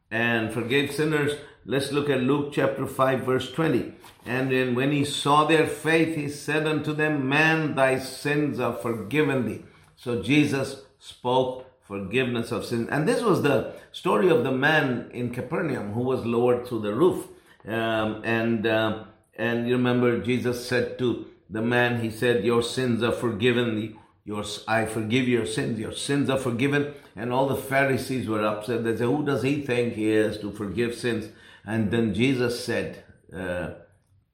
And 0.10 0.52
forgave 0.52 0.92
sinners 0.92 1.34
Let's 1.68 1.92
look 1.92 2.12
at 2.12 2.22
Luke 2.22 2.52
chapter 2.54 2.86
5, 2.86 3.22
verse 3.22 3.52
20. 3.52 3.92
And 4.28 4.76
when 4.76 4.92
he 4.92 5.04
saw 5.04 5.46
their 5.46 5.66
faith, 5.66 6.16
he 6.16 6.30
said 6.30 6.68
unto 6.68 6.94
them, 6.94 7.28
Man, 7.28 7.74
thy 7.74 7.98
sins 7.98 8.60
are 8.60 8.74
forgiven 8.74 9.48
thee. 9.48 9.66
So 9.96 10.22
Jesus 10.22 10.84
spoke 11.00 11.66
forgiveness 11.82 12.52
of 12.52 12.66
sins. 12.66 12.90
And 12.92 13.08
this 13.08 13.24
was 13.24 13.42
the 13.42 13.74
story 13.92 14.30
of 14.30 14.44
the 14.44 14.52
man 14.52 15.10
in 15.12 15.32
Capernaum 15.32 15.94
who 15.94 16.02
was 16.02 16.24
lowered 16.24 16.68
through 16.68 16.82
the 16.82 16.94
roof. 16.94 17.28
Um, 17.68 18.22
and, 18.24 18.68
uh, 18.68 19.06
and 19.36 19.68
you 19.68 19.78
remember 19.78 20.22
Jesus 20.22 20.68
said 20.68 21.00
to 21.00 21.26
the 21.50 21.64
man, 21.64 22.00
he 22.02 22.12
said, 22.12 22.46
Your 22.46 22.62
sins 22.62 23.02
are 23.02 23.12
forgiven 23.12 23.76
thee. 23.76 23.96
Your, 24.24 24.44
I 24.68 24.86
forgive 24.86 25.28
your 25.28 25.48
sins. 25.48 25.80
Your 25.80 25.94
sins 25.94 26.30
are 26.30 26.38
forgiven. 26.38 26.94
And 27.16 27.34
all 27.34 27.48
the 27.48 27.56
Pharisees 27.56 28.28
were 28.28 28.46
upset. 28.46 28.84
They 28.84 28.98
said, 28.98 29.06
Who 29.06 29.26
does 29.26 29.42
he 29.42 29.62
think 29.62 29.94
he 29.94 30.12
is 30.12 30.38
to 30.40 30.52
forgive 30.52 30.94
sins? 30.94 31.30
And 31.66 31.92
then 31.92 32.14
Jesus 32.14 32.64
said 32.64 33.04
uh, 33.36 33.72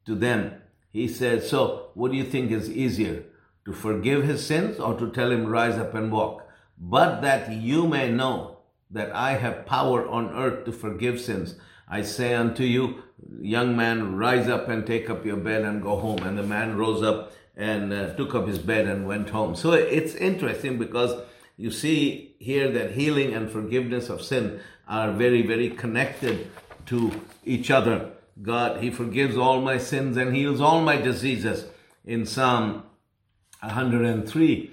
to 0.05 0.15
them, 0.15 0.53
He 0.91 1.07
said, 1.07 1.43
So, 1.43 1.89
what 1.93 2.11
do 2.11 2.17
you 2.17 2.25
think 2.25 2.51
is 2.51 2.69
easier? 2.69 3.23
To 3.65 3.73
forgive 3.73 4.23
his 4.23 4.45
sins 4.45 4.79
or 4.79 4.97
to 4.97 5.09
tell 5.11 5.31
him, 5.31 5.47
Rise 5.47 5.77
up 5.77 5.93
and 5.93 6.11
walk? 6.11 6.47
But 6.77 7.21
that 7.21 7.51
you 7.51 7.87
may 7.87 8.11
know 8.11 8.57
that 8.89 9.11
I 9.15 9.33
have 9.33 9.65
power 9.65 10.07
on 10.07 10.29
earth 10.35 10.65
to 10.65 10.71
forgive 10.71 11.21
sins. 11.21 11.55
I 11.87 12.01
say 12.01 12.33
unto 12.33 12.63
you, 12.63 13.03
young 13.41 13.75
man, 13.75 14.15
rise 14.15 14.47
up 14.47 14.67
and 14.67 14.85
take 14.85 15.09
up 15.09 15.25
your 15.25 15.37
bed 15.37 15.63
and 15.63 15.81
go 15.81 15.97
home. 15.97 16.19
And 16.23 16.37
the 16.37 16.43
man 16.43 16.77
rose 16.77 17.03
up 17.03 17.33
and 17.55 17.93
uh, 17.93 18.13
took 18.15 18.33
up 18.33 18.47
his 18.47 18.59
bed 18.59 18.87
and 18.87 19.07
went 19.07 19.29
home. 19.29 19.55
So 19.55 19.73
it's 19.73 20.15
interesting 20.15 20.77
because 20.77 21.21
you 21.57 21.69
see 21.69 22.35
here 22.39 22.71
that 22.71 22.91
healing 22.93 23.33
and 23.33 23.51
forgiveness 23.51 24.09
of 24.09 24.21
sin 24.21 24.61
are 24.87 25.11
very, 25.11 25.41
very 25.41 25.69
connected 25.69 26.49
to 26.91 27.09
each 27.45 27.71
other. 27.71 28.11
God, 28.41 28.83
He 28.83 28.91
forgives 28.91 29.37
all 29.37 29.61
my 29.61 29.77
sins 29.77 30.17
and 30.17 30.35
heals 30.35 30.59
all 30.59 30.81
my 30.81 30.97
diseases 30.97 31.65
in 32.05 32.25
Psalm 32.25 32.83
103. 33.61 34.71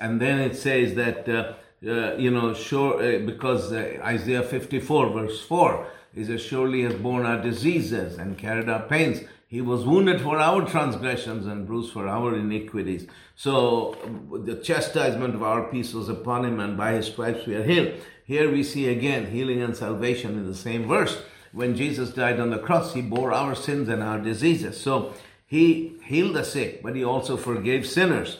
And 0.00 0.20
then 0.20 0.38
it 0.40 0.54
says 0.54 0.94
that, 0.96 1.26
uh, 1.28 1.54
uh, 1.88 2.16
you 2.16 2.30
know, 2.30 2.52
sure, 2.52 3.02
uh, 3.02 3.18
because 3.20 3.72
uh, 3.72 3.98
Isaiah 4.02 4.42
54, 4.42 5.10
verse 5.10 5.40
4, 5.44 5.86
is 6.14 6.28
as 6.28 6.42
surely 6.42 6.82
has 6.82 6.94
borne 6.94 7.24
our 7.24 7.40
diseases 7.40 8.18
and 8.18 8.36
carried 8.36 8.68
our 8.68 8.82
pains. 8.82 9.22
He 9.48 9.62
was 9.62 9.86
wounded 9.86 10.20
for 10.20 10.38
our 10.38 10.66
transgressions 10.66 11.46
and 11.46 11.66
bruised 11.66 11.92
for 11.92 12.06
our 12.06 12.34
iniquities. 12.34 13.06
So 13.34 13.96
the 14.30 14.56
chastisement 14.56 15.34
of 15.34 15.42
our 15.42 15.70
peace 15.70 15.94
was 15.94 16.08
upon 16.08 16.44
him, 16.44 16.60
and 16.60 16.76
by 16.76 16.92
his 16.92 17.06
stripes 17.06 17.46
we 17.46 17.54
are 17.54 17.62
healed. 17.62 17.94
Here 18.24 18.50
we 18.50 18.62
see 18.62 18.88
again 18.88 19.30
healing 19.30 19.62
and 19.62 19.76
salvation 19.76 20.32
in 20.32 20.46
the 20.46 20.54
same 20.54 20.86
verse. 20.86 21.22
When 21.52 21.76
Jesus 21.76 22.10
died 22.10 22.40
on 22.40 22.50
the 22.50 22.58
cross, 22.58 22.94
he 22.94 23.02
bore 23.02 23.32
our 23.32 23.54
sins 23.54 23.88
and 23.88 24.02
our 24.02 24.18
diseases. 24.18 24.80
So 24.80 25.14
he 25.46 25.94
healed 26.04 26.34
the 26.34 26.44
sick, 26.44 26.82
but 26.82 26.96
he 26.96 27.04
also 27.04 27.36
forgave 27.36 27.86
sinners. 27.86 28.38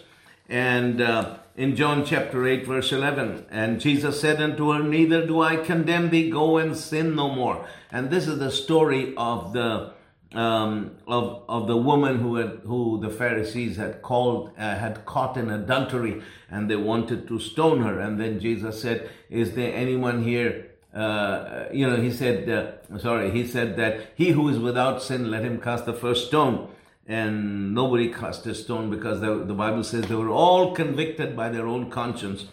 And 0.49 1.01
uh, 1.01 1.39
in 1.57 1.75
John 1.75 2.05
chapter 2.05 2.47
8, 2.47 2.67
verse 2.67 2.93
11, 2.93 3.47
and 3.51 3.81
Jesus 3.81 4.21
said 4.21 4.41
unto 4.41 4.73
her, 4.73 4.83
Neither 4.83 5.27
do 5.27 5.41
I 5.41 5.57
condemn 5.57 6.11
thee, 6.11 6.31
go 6.31 6.59
and 6.59 6.77
sin 6.77 7.17
no 7.17 7.31
more. 7.31 7.67
And 7.91 8.11
this 8.11 8.29
is 8.29 8.39
the 8.39 8.51
story 8.51 9.15
of 9.17 9.53
the 9.53 9.95
um, 10.35 10.97
of 11.07 11.45
of 11.49 11.67
the 11.67 11.77
woman 11.77 12.19
who 12.19 12.37
had 12.37 12.61
who 12.65 13.01
the 13.01 13.11
Pharisees 13.11 13.77
had 13.77 14.03
called 14.03 14.51
uh, 14.59 14.77
had 14.77 15.07
caught 15.07 15.37
in 15.37 15.51
adultery, 15.51 16.21
and 16.51 16.71
they 16.71 16.77
wanted 16.77 17.29
to 17.29 17.39
stone 17.39 17.83
her. 17.83 17.99
And 17.99 18.21
then 18.21 18.41
Jesus 18.41 18.83
said, 18.83 19.09
"Is 19.31 19.55
there 19.55 19.73
anyone 19.73 20.25
here?" 20.25 20.73
Uh, 20.97 21.67
you 21.73 21.87
know, 21.87 21.97
he 21.97 22.11
said, 22.11 22.49
uh, 22.49 22.99
sorry, 22.99 23.31
he 23.31 23.47
said 23.47 23.77
that 23.77 24.13
he 24.15 24.31
who 24.31 24.49
is 24.49 24.59
without 24.59 25.03
sin, 25.03 25.31
let 25.31 25.45
him 25.45 25.61
cast 25.61 25.85
the 25.85 25.93
first 25.93 26.29
stone. 26.29 26.69
And 27.07 27.75
nobody 27.75 28.13
cast 28.13 28.47
a 28.47 28.55
stone 28.55 28.91
because 28.91 29.21
the, 29.21 29.45
the 29.45 29.55
Bible 29.55 29.85
says 29.85 30.07
they 30.07 30.15
were 30.15 30.31
all 30.31 30.75
convicted 30.75 31.37
by 31.37 31.51
their 31.51 31.67
own 31.67 31.91
conscience. 31.91 32.47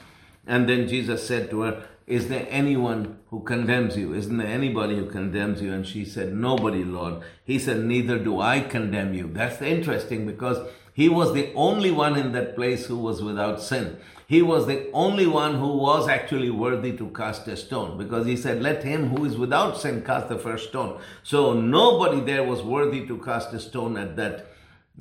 And 0.46 0.68
then 0.68 0.88
Jesus 0.88 1.26
said 1.26 1.50
to 1.52 1.62
her, 1.62 1.88
is 2.06 2.28
there 2.28 2.46
anyone 2.50 3.20
who 3.30 3.42
condemns 3.44 3.96
you? 3.96 4.14
Isn't 4.14 4.38
there 4.38 4.48
anybody 4.48 4.98
who 4.98 5.06
condemns 5.06 5.62
you? 5.62 5.72
And 5.72 5.88
she 5.88 6.04
said, 6.04 6.34
Nobody, 6.34 6.84
Lord. 6.84 7.24
He 7.46 7.58
said, 7.60 7.86
Neither 7.86 8.20
do 8.20 8.42
I 8.42 8.60
condemn 8.60 9.14
you. 9.14 9.30
That's 9.32 9.62
interesting 9.62 10.26
because 10.26 10.68
he 10.94 11.08
was 11.08 11.34
the 11.34 11.54
only 11.54 11.92
one 11.92 12.18
in 12.18 12.34
that 12.34 12.56
place 12.56 12.88
who 12.88 12.98
was 12.98 13.24
without 13.24 13.62
sin. 13.62 13.98
He 14.27 14.42
was 14.42 14.68
the 14.68 14.89
only 14.92 15.27
one 15.27 15.56
who 15.56 15.77
was 15.77 16.08
actually 16.08 16.50
worthy 16.50 16.96
to 16.98 17.10
cast 17.10 17.48
a 17.48 17.58
stone 17.58 17.98
because 17.98 18.25
he 18.25 18.36
said, 18.36 18.62
Let 18.62 18.84
him 18.84 19.10
who 19.10 19.25
is 19.25 19.38
without 19.38 19.77
sin 19.77 20.03
cast 20.03 20.30
the 20.30 20.38
first 20.38 20.70
stone. 20.70 21.00
So 21.24 21.53
nobody 21.53 22.22
there 22.22 22.44
was 22.44 22.62
worthy 22.62 23.06
to 23.08 23.18
cast 23.20 23.53
a 23.53 23.60
stone 23.60 23.98
at 23.98 24.15
that 24.15 24.48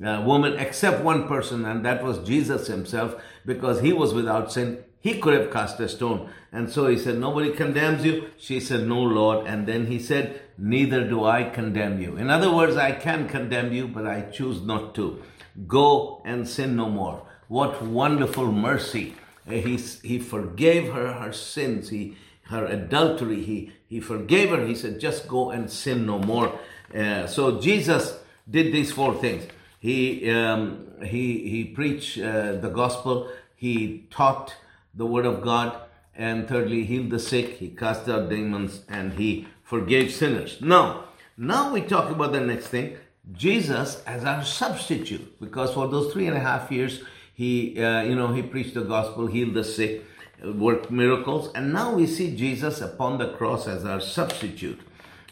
uh, 0.03 0.23
woman 0.25 0.59
except 0.59 1.03
one 1.03 1.27
person, 1.27 1.65
and 1.65 1.85
that 1.85 2.03
was 2.03 2.19
Jesus 2.19 2.67
himself 2.67 3.15
because 3.45 3.81
he 3.81 3.93
was 3.93 4.13
without 4.13 4.51
sin 4.51 4.83
he 5.03 5.19
could 5.19 5.33
have 5.33 5.51
cast 5.51 5.81
a 5.81 5.89
stone. 5.89 6.29
And 6.53 6.71
so 6.71 6.87
he 6.87 6.97
said, 6.97 7.17
Nobody 7.17 7.51
condemns 7.51 8.05
you. 8.05 8.29
She 8.37 8.61
said, 8.61 8.87
No, 8.87 9.01
Lord. 9.01 9.45
And 9.45 9.67
then 9.67 9.87
he 9.87 9.99
said, 9.99 10.41
Neither 10.57 11.05
do 11.05 11.25
I 11.25 11.43
condemn 11.43 12.01
you. 12.01 12.15
In 12.15 12.29
other 12.29 12.49
words, 12.49 12.77
I 12.77 12.93
can 12.93 13.27
condemn 13.27 13.73
you, 13.73 13.89
but 13.89 14.07
I 14.07 14.21
choose 14.21 14.61
not 14.61 14.95
to. 14.95 15.21
Go 15.67 16.21
and 16.23 16.47
sin 16.47 16.77
no 16.77 16.89
more. 16.89 17.27
What 17.53 17.83
wonderful 17.83 18.51
mercy. 18.51 19.13
He, 19.47 19.77
he 20.01 20.17
forgave 20.17 20.91
her 20.91 21.13
her 21.13 21.31
sins, 21.31 21.89
he, 21.89 22.17
her 22.45 22.65
adultery. 22.65 23.43
He, 23.43 23.71
he 23.87 23.99
forgave 23.99 24.49
her. 24.49 24.65
He 24.65 24.73
said, 24.73 24.99
Just 24.99 25.27
go 25.27 25.51
and 25.51 25.69
sin 25.69 26.07
no 26.07 26.17
more. 26.17 26.57
Uh, 26.91 27.27
so 27.27 27.61
Jesus 27.61 28.17
did 28.49 28.73
these 28.73 28.91
four 28.91 29.13
things. 29.13 29.43
He, 29.79 30.31
um, 30.31 30.87
he, 31.05 31.47
he 31.47 31.65
preached 31.65 32.17
uh, 32.17 32.53
the 32.53 32.69
gospel, 32.69 33.29
he 33.55 34.07
taught 34.09 34.55
the 34.95 35.05
word 35.05 35.27
of 35.27 35.43
God, 35.43 35.79
and 36.15 36.47
thirdly, 36.47 36.85
healed 36.85 37.11
the 37.11 37.19
sick, 37.19 37.57
he 37.57 37.69
cast 37.69 38.09
out 38.09 38.29
demons, 38.29 38.81
and 38.89 39.13
he 39.13 39.47
forgave 39.61 40.11
sinners. 40.11 40.57
Now, 40.59 41.03
now 41.37 41.71
we 41.71 41.81
talk 41.81 42.09
about 42.09 42.31
the 42.31 42.41
next 42.41 42.69
thing 42.69 42.97
Jesus 43.31 44.01
as 44.07 44.25
our 44.25 44.43
substitute, 44.43 45.39
because 45.39 45.71
for 45.75 45.87
those 45.87 46.11
three 46.11 46.25
and 46.25 46.35
a 46.35 46.39
half 46.39 46.71
years, 46.71 47.03
he, 47.33 47.81
uh, 47.83 48.03
you 48.03 48.15
know, 48.15 48.33
he 48.33 48.41
preached 48.41 48.75
the 48.75 48.83
gospel, 48.83 49.27
healed 49.27 49.55
the 49.55 49.63
sick, 49.63 50.05
worked 50.43 50.91
miracles, 50.91 51.51
and 51.55 51.73
now 51.73 51.93
we 51.93 52.05
see 52.05 52.35
Jesus 52.35 52.81
upon 52.81 53.17
the 53.17 53.33
cross 53.33 53.67
as 53.67 53.85
our 53.85 53.99
substitute. 53.99 54.79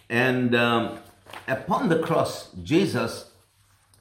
And 0.10 0.56
um, 0.56 1.00
upon 1.48 1.90
the 1.90 2.00
cross, 2.00 2.52
Jesus, 2.64 3.32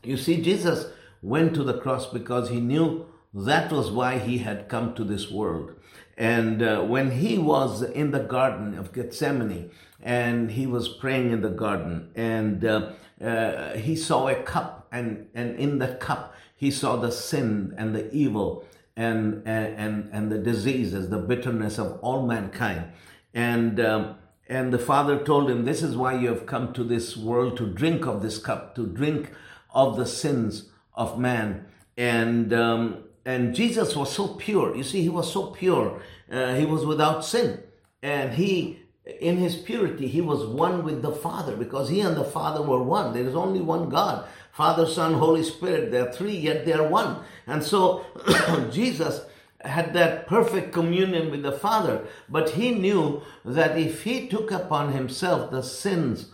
you 0.02 0.16
see, 0.16 0.40
Jesus 0.40 0.86
went 1.22 1.54
to 1.54 1.62
the 1.62 1.78
cross 1.78 2.06
because 2.06 2.48
he 2.48 2.60
knew 2.60 3.06
that 3.34 3.70
was 3.70 3.90
why 3.90 4.18
he 4.18 4.38
had 4.38 4.68
come 4.68 4.94
to 4.94 5.04
this 5.04 5.30
world. 5.30 5.74
And 6.16 6.62
uh, 6.62 6.82
when 6.82 7.12
he 7.12 7.38
was 7.38 7.82
in 7.82 8.10
the 8.10 8.20
Garden 8.20 8.76
of 8.76 8.92
Gethsemane 8.92 9.70
and 10.02 10.52
he 10.52 10.66
was 10.66 10.88
praying 10.88 11.30
in 11.30 11.42
the 11.42 11.50
garden 11.50 12.10
and 12.14 12.64
uh, 12.64 12.90
uh, 13.22 13.74
he 13.76 13.94
saw 13.94 14.28
a 14.28 14.34
cup 14.34 14.88
and, 14.92 15.28
and 15.34 15.58
in 15.58 15.78
the 15.78 15.94
cup 15.96 16.34
he 16.56 16.70
saw 16.70 16.96
the 16.96 17.10
sin 17.10 17.74
and 17.76 17.94
the 17.94 18.12
evil 18.12 18.64
and, 18.96 19.42
and, 19.46 20.10
and 20.12 20.30
the 20.30 20.38
diseases, 20.38 21.08
the 21.08 21.18
bitterness 21.18 21.78
of 21.78 21.98
all 22.02 22.26
mankind. 22.26 22.92
And, 23.32 23.80
um, 23.80 24.16
and 24.46 24.72
the 24.72 24.78
father 24.78 25.24
told 25.24 25.50
him, 25.50 25.64
this 25.64 25.82
is 25.82 25.96
why 25.96 26.14
you 26.14 26.28
have 26.28 26.44
come 26.44 26.74
to 26.74 26.84
this 26.84 27.16
world 27.16 27.56
to 27.56 27.66
drink 27.66 28.06
of 28.06 28.20
this 28.20 28.36
cup, 28.36 28.74
to 28.74 28.86
drink 28.86 29.30
of 29.72 29.96
the 29.96 30.04
sins 30.04 30.68
of 30.94 31.18
man. 31.18 31.66
And, 31.96 32.52
um, 32.52 33.04
and 33.24 33.54
Jesus 33.54 33.96
was 33.96 34.12
so 34.12 34.28
pure. 34.34 34.76
You 34.76 34.82
see, 34.82 35.00
he 35.00 35.08
was 35.08 35.32
so 35.32 35.46
pure. 35.46 36.02
Uh, 36.30 36.56
he 36.56 36.66
was 36.66 36.84
without 36.84 37.24
sin. 37.24 37.62
And 38.02 38.34
he, 38.34 38.80
in 39.20 39.36
his 39.38 39.56
purity, 39.56 40.06
he 40.06 40.20
was 40.20 40.46
one 40.46 40.84
with 40.84 41.02
the 41.02 41.12
Father 41.12 41.56
because 41.56 41.88
he 41.88 42.00
and 42.00 42.16
the 42.16 42.24
Father 42.24 42.62
were 42.62 42.82
one. 42.82 43.12
There 43.12 43.26
is 43.26 43.34
only 43.34 43.60
one 43.60 43.88
God 43.88 44.26
Father, 44.52 44.86
Son, 44.86 45.14
Holy 45.14 45.42
Spirit. 45.42 45.90
They 45.90 45.98
are 45.98 46.12
three, 46.12 46.36
yet 46.36 46.64
they 46.66 46.72
are 46.72 46.86
one. 46.86 47.22
And 47.46 47.62
so 47.62 48.04
Jesus 48.70 49.22
had 49.62 49.94
that 49.94 50.26
perfect 50.26 50.72
communion 50.72 51.30
with 51.30 51.42
the 51.42 51.52
Father. 51.52 52.06
But 52.28 52.50
he 52.50 52.72
knew 52.72 53.22
that 53.44 53.78
if 53.78 54.02
he 54.02 54.28
took 54.28 54.50
upon 54.50 54.92
himself 54.92 55.50
the 55.50 55.62
sins 55.62 56.30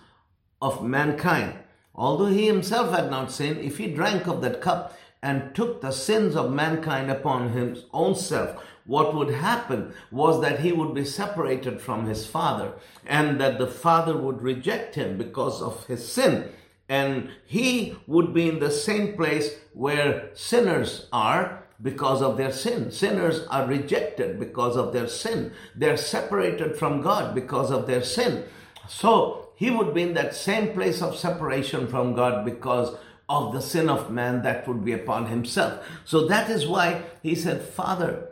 of 0.63 0.85
mankind, 0.85 1.59
although 1.95 2.27
he 2.27 2.47
himself 2.47 2.95
had 2.97 3.11
not 3.11 3.31
sinned, 3.31 3.59
if 3.59 3.79
he 3.79 3.93
drank 3.93 4.27
of 4.27 4.41
that 4.43 4.61
cup, 4.61 4.97
and 5.23 5.55
took 5.55 5.81
the 5.81 5.91
sins 5.91 6.37
of 6.37 6.53
mankind 6.53 7.11
upon 7.11 7.51
his 7.51 7.85
own 7.93 8.15
self, 8.15 8.63
what 8.87 9.15
would 9.15 9.31
happen 9.31 9.93
was 10.11 10.41
that 10.41 10.61
he 10.61 10.73
would 10.73 10.95
be 10.95 11.05
separated 11.05 11.81
from 11.81 12.07
his 12.07 12.27
father 12.27 12.73
and 13.05 13.41
that 13.41 13.59
the 13.59 13.67
father 13.67 14.17
would 14.17 14.43
reject 14.43 14.95
him 14.95 15.19
because 15.19 15.61
of 15.61 15.87
his 15.87 16.07
sin. 16.07 16.51
And 16.89 17.31
he 17.45 17.97
would 18.07 18.33
be 18.33 18.49
in 18.49 18.61
the 18.61 18.71
same 18.71 19.17
place 19.17 19.57
where 19.75 20.31
sinners 20.35 21.09
are 21.13 21.65
because 21.83 22.23
of 22.23 22.37
their 22.37 22.53
sin. 22.53 22.93
Sinners 22.93 23.45
are 23.49 23.67
rejected 23.67 24.39
because 24.39 24.77
of 24.77 24.93
their 24.93 25.09
sin. 25.09 25.53
They're 25.75 25.97
separated 25.97 26.77
from 26.77 27.03
God 27.03 27.35
because 27.35 27.71
of 27.71 27.87
their 27.87 28.03
sin. 28.03 28.45
So 28.89 29.49
he 29.57 29.71
would 29.71 29.95
be 29.95 30.03
in 30.03 30.15
that 30.15 30.35
same 30.35 30.73
place 30.73 31.03
of 31.03 31.17
separation 31.17 31.89
from 31.89 32.15
God 32.15 32.45
because 32.45 32.97
of 33.29 33.53
the 33.53 33.61
sin 33.61 33.89
of 33.89 34.13
man 34.13 34.43
that 34.43 34.69
would 34.69 34.85
be 34.85 34.93
upon 34.93 35.27
himself. 35.27 35.85
So 36.05 36.27
that 36.29 36.49
is 36.49 36.67
why 36.67 37.03
he 37.23 37.35
said, 37.35 37.63
Father, 37.63 38.29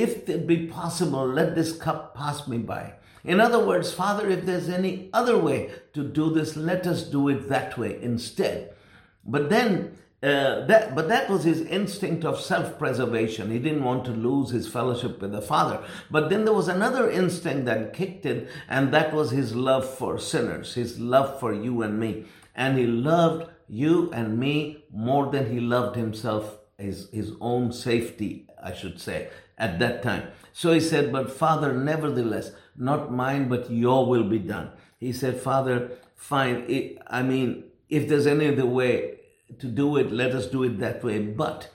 if 0.00 0.28
it 0.28 0.46
be 0.46 0.66
possible, 0.66 1.26
let 1.26 1.54
this 1.54 1.76
cup 1.76 2.14
pass 2.14 2.46
me 2.46 2.58
by. 2.58 2.94
In 3.24 3.40
other 3.40 3.58
words, 3.58 3.92
Father, 3.92 4.28
if 4.30 4.46
there's 4.46 4.68
any 4.68 5.10
other 5.12 5.36
way 5.36 5.70
to 5.92 6.04
do 6.04 6.32
this, 6.32 6.56
let 6.56 6.86
us 6.86 7.02
do 7.02 7.28
it 7.28 7.48
that 7.48 7.76
way 7.76 8.00
instead. 8.00 8.72
But 9.24 9.50
then, 9.50 9.96
uh, 10.22 10.64
that, 10.66 10.94
but 10.94 11.08
that 11.08 11.28
was 11.28 11.44
his 11.44 11.60
instinct 11.62 12.24
of 12.24 12.40
self-preservation. 12.40 13.50
He 13.50 13.58
didn't 13.58 13.84
want 13.84 14.04
to 14.06 14.12
lose 14.12 14.50
his 14.50 14.68
fellowship 14.68 15.20
with 15.20 15.32
the 15.32 15.42
Father. 15.42 15.82
But 16.10 16.30
then 16.30 16.44
there 16.44 16.54
was 16.54 16.68
another 16.68 17.10
instinct 17.10 17.66
that 17.66 17.92
kicked 17.92 18.24
in, 18.24 18.48
and 18.68 18.92
that 18.94 19.12
was 19.12 19.30
his 19.30 19.54
love 19.54 19.88
for 19.88 20.18
sinners, 20.18 20.74
his 20.74 20.98
love 20.98 21.38
for 21.40 21.52
you 21.52 21.82
and 21.82 21.98
me. 21.98 22.24
And 22.54 22.78
he 22.78 22.86
loved 22.86 23.50
you 23.68 24.10
and 24.12 24.38
me 24.38 24.84
more 24.90 25.30
than 25.30 25.52
he 25.52 25.60
loved 25.60 25.96
himself, 25.96 26.58
his, 26.78 27.08
his 27.12 27.32
own 27.40 27.72
safety, 27.72 28.46
I 28.62 28.72
should 28.72 29.00
say, 29.00 29.28
at 29.58 29.78
that 29.80 30.02
time. 30.02 30.28
So 30.52 30.72
he 30.72 30.80
said, 30.80 31.12
But 31.12 31.30
Father, 31.30 31.72
nevertheless, 31.72 32.52
not 32.76 33.12
mine, 33.12 33.48
but 33.48 33.70
your 33.70 34.06
will 34.06 34.24
be 34.24 34.38
done. 34.38 34.70
He 34.98 35.12
said, 35.12 35.40
Father, 35.40 35.90
fine. 36.14 36.98
I 37.06 37.22
mean, 37.22 37.64
if 37.88 38.08
there's 38.08 38.26
any 38.26 38.48
other 38.48 38.66
way 38.66 39.18
to 39.58 39.66
do 39.66 39.96
it, 39.96 40.12
let 40.12 40.32
us 40.32 40.46
do 40.46 40.62
it 40.64 40.78
that 40.78 41.02
way. 41.02 41.18
But 41.20 41.70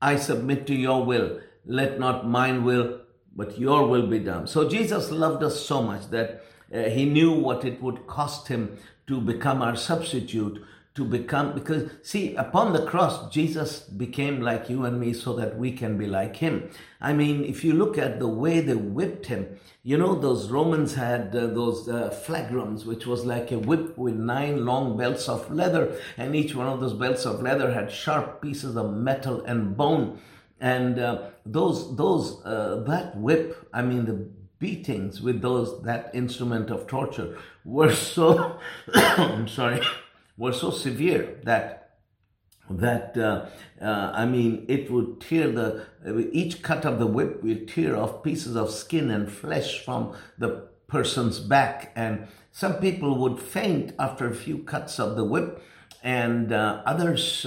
I 0.00 0.16
submit 0.16 0.66
to 0.68 0.74
your 0.74 1.04
will. 1.04 1.40
Let 1.64 1.98
not 1.98 2.26
mine 2.26 2.64
will, 2.64 3.00
but 3.34 3.58
your 3.58 3.86
will 3.86 4.06
be 4.06 4.18
done. 4.18 4.46
So 4.46 4.68
Jesus 4.68 5.10
loved 5.10 5.42
us 5.42 5.64
so 5.64 5.82
much 5.82 6.08
that 6.10 6.44
uh, 6.72 6.84
he 6.84 7.04
knew 7.04 7.32
what 7.32 7.64
it 7.64 7.82
would 7.82 8.06
cost 8.06 8.48
him 8.48 8.78
to 9.06 9.20
become 9.20 9.62
our 9.62 9.76
substitute, 9.76 10.62
to 10.98 11.04
become, 11.04 11.54
because 11.54 11.88
see, 12.02 12.34
upon 12.34 12.72
the 12.72 12.84
cross, 12.84 13.32
Jesus 13.32 13.82
became 13.82 14.40
like 14.40 14.68
you 14.68 14.84
and 14.84 14.98
me 14.98 15.12
so 15.12 15.32
that 15.36 15.56
we 15.56 15.70
can 15.70 15.96
be 15.96 16.08
like 16.08 16.34
him. 16.34 16.68
I 17.00 17.12
mean, 17.12 17.44
if 17.44 17.62
you 17.62 17.72
look 17.72 17.96
at 17.96 18.18
the 18.18 18.26
way 18.26 18.58
they 18.58 18.74
whipped 18.74 19.26
him, 19.26 19.60
you 19.84 19.96
know, 19.96 20.16
those 20.16 20.50
Romans 20.50 20.96
had 20.96 21.36
uh, 21.36 21.46
those 21.46 21.88
uh, 21.88 22.10
flagrums, 22.26 22.84
which 22.84 23.06
was 23.06 23.24
like 23.24 23.52
a 23.52 23.60
whip 23.60 23.96
with 23.96 24.14
nine 24.14 24.66
long 24.66 24.96
belts 24.96 25.28
of 25.28 25.48
leather, 25.52 25.96
and 26.16 26.34
each 26.34 26.56
one 26.56 26.66
of 26.66 26.80
those 26.80 26.94
belts 26.94 27.24
of 27.24 27.42
leather 27.42 27.72
had 27.72 27.92
sharp 27.92 28.42
pieces 28.42 28.76
of 28.76 28.92
metal 28.92 29.44
and 29.44 29.76
bone. 29.76 30.18
And 30.60 30.98
uh, 30.98 31.30
those, 31.46 31.94
those, 31.94 32.44
uh, 32.44 32.82
that 32.88 33.16
whip, 33.16 33.68
I 33.72 33.82
mean, 33.82 34.04
the 34.04 34.28
beatings 34.58 35.20
with 35.20 35.42
those, 35.42 35.80
that 35.84 36.10
instrument 36.12 36.70
of 36.70 36.88
torture 36.88 37.38
were 37.64 37.94
so, 37.94 38.58
I'm 38.94 39.46
sorry, 39.46 39.80
were 40.38 40.52
so 40.52 40.70
severe 40.70 41.38
that 41.44 41.74
that 42.70 43.16
uh, 43.16 43.46
uh, 43.80 44.12
I 44.14 44.26
mean, 44.26 44.66
it 44.68 44.90
would 44.90 45.20
tear 45.20 45.50
the 45.50 45.86
each 46.32 46.62
cut 46.62 46.84
of 46.84 46.98
the 46.98 47.06
whip 47.06 47.42
would 47.42 47.66
tear 47.68 47.96
off 47.96 48.22
pieces 48.22 48.56
of 48.56 48.70
skin 48.70 49.10
and 49.10 49.30
flesh 49.30 49.84
from 49.84 50.14
the 50.38 50.68
person's 50.86 51.40
back, 51.40 51.92
and 51.96 52.28
some 52.52 52.74
people 52.74 53.16
would 53.16 53.40
faint 53.40 53.92
after 53.98 54.28
a 54.28 54.34
few 54.34 54.58
cuts 54.58 55.00
of 55.00 55.16
the 55.16 55.24
whip, 55.24 55.62
and 56.02 56.52
uh, 56.52 56.82
others. 56.86 57.44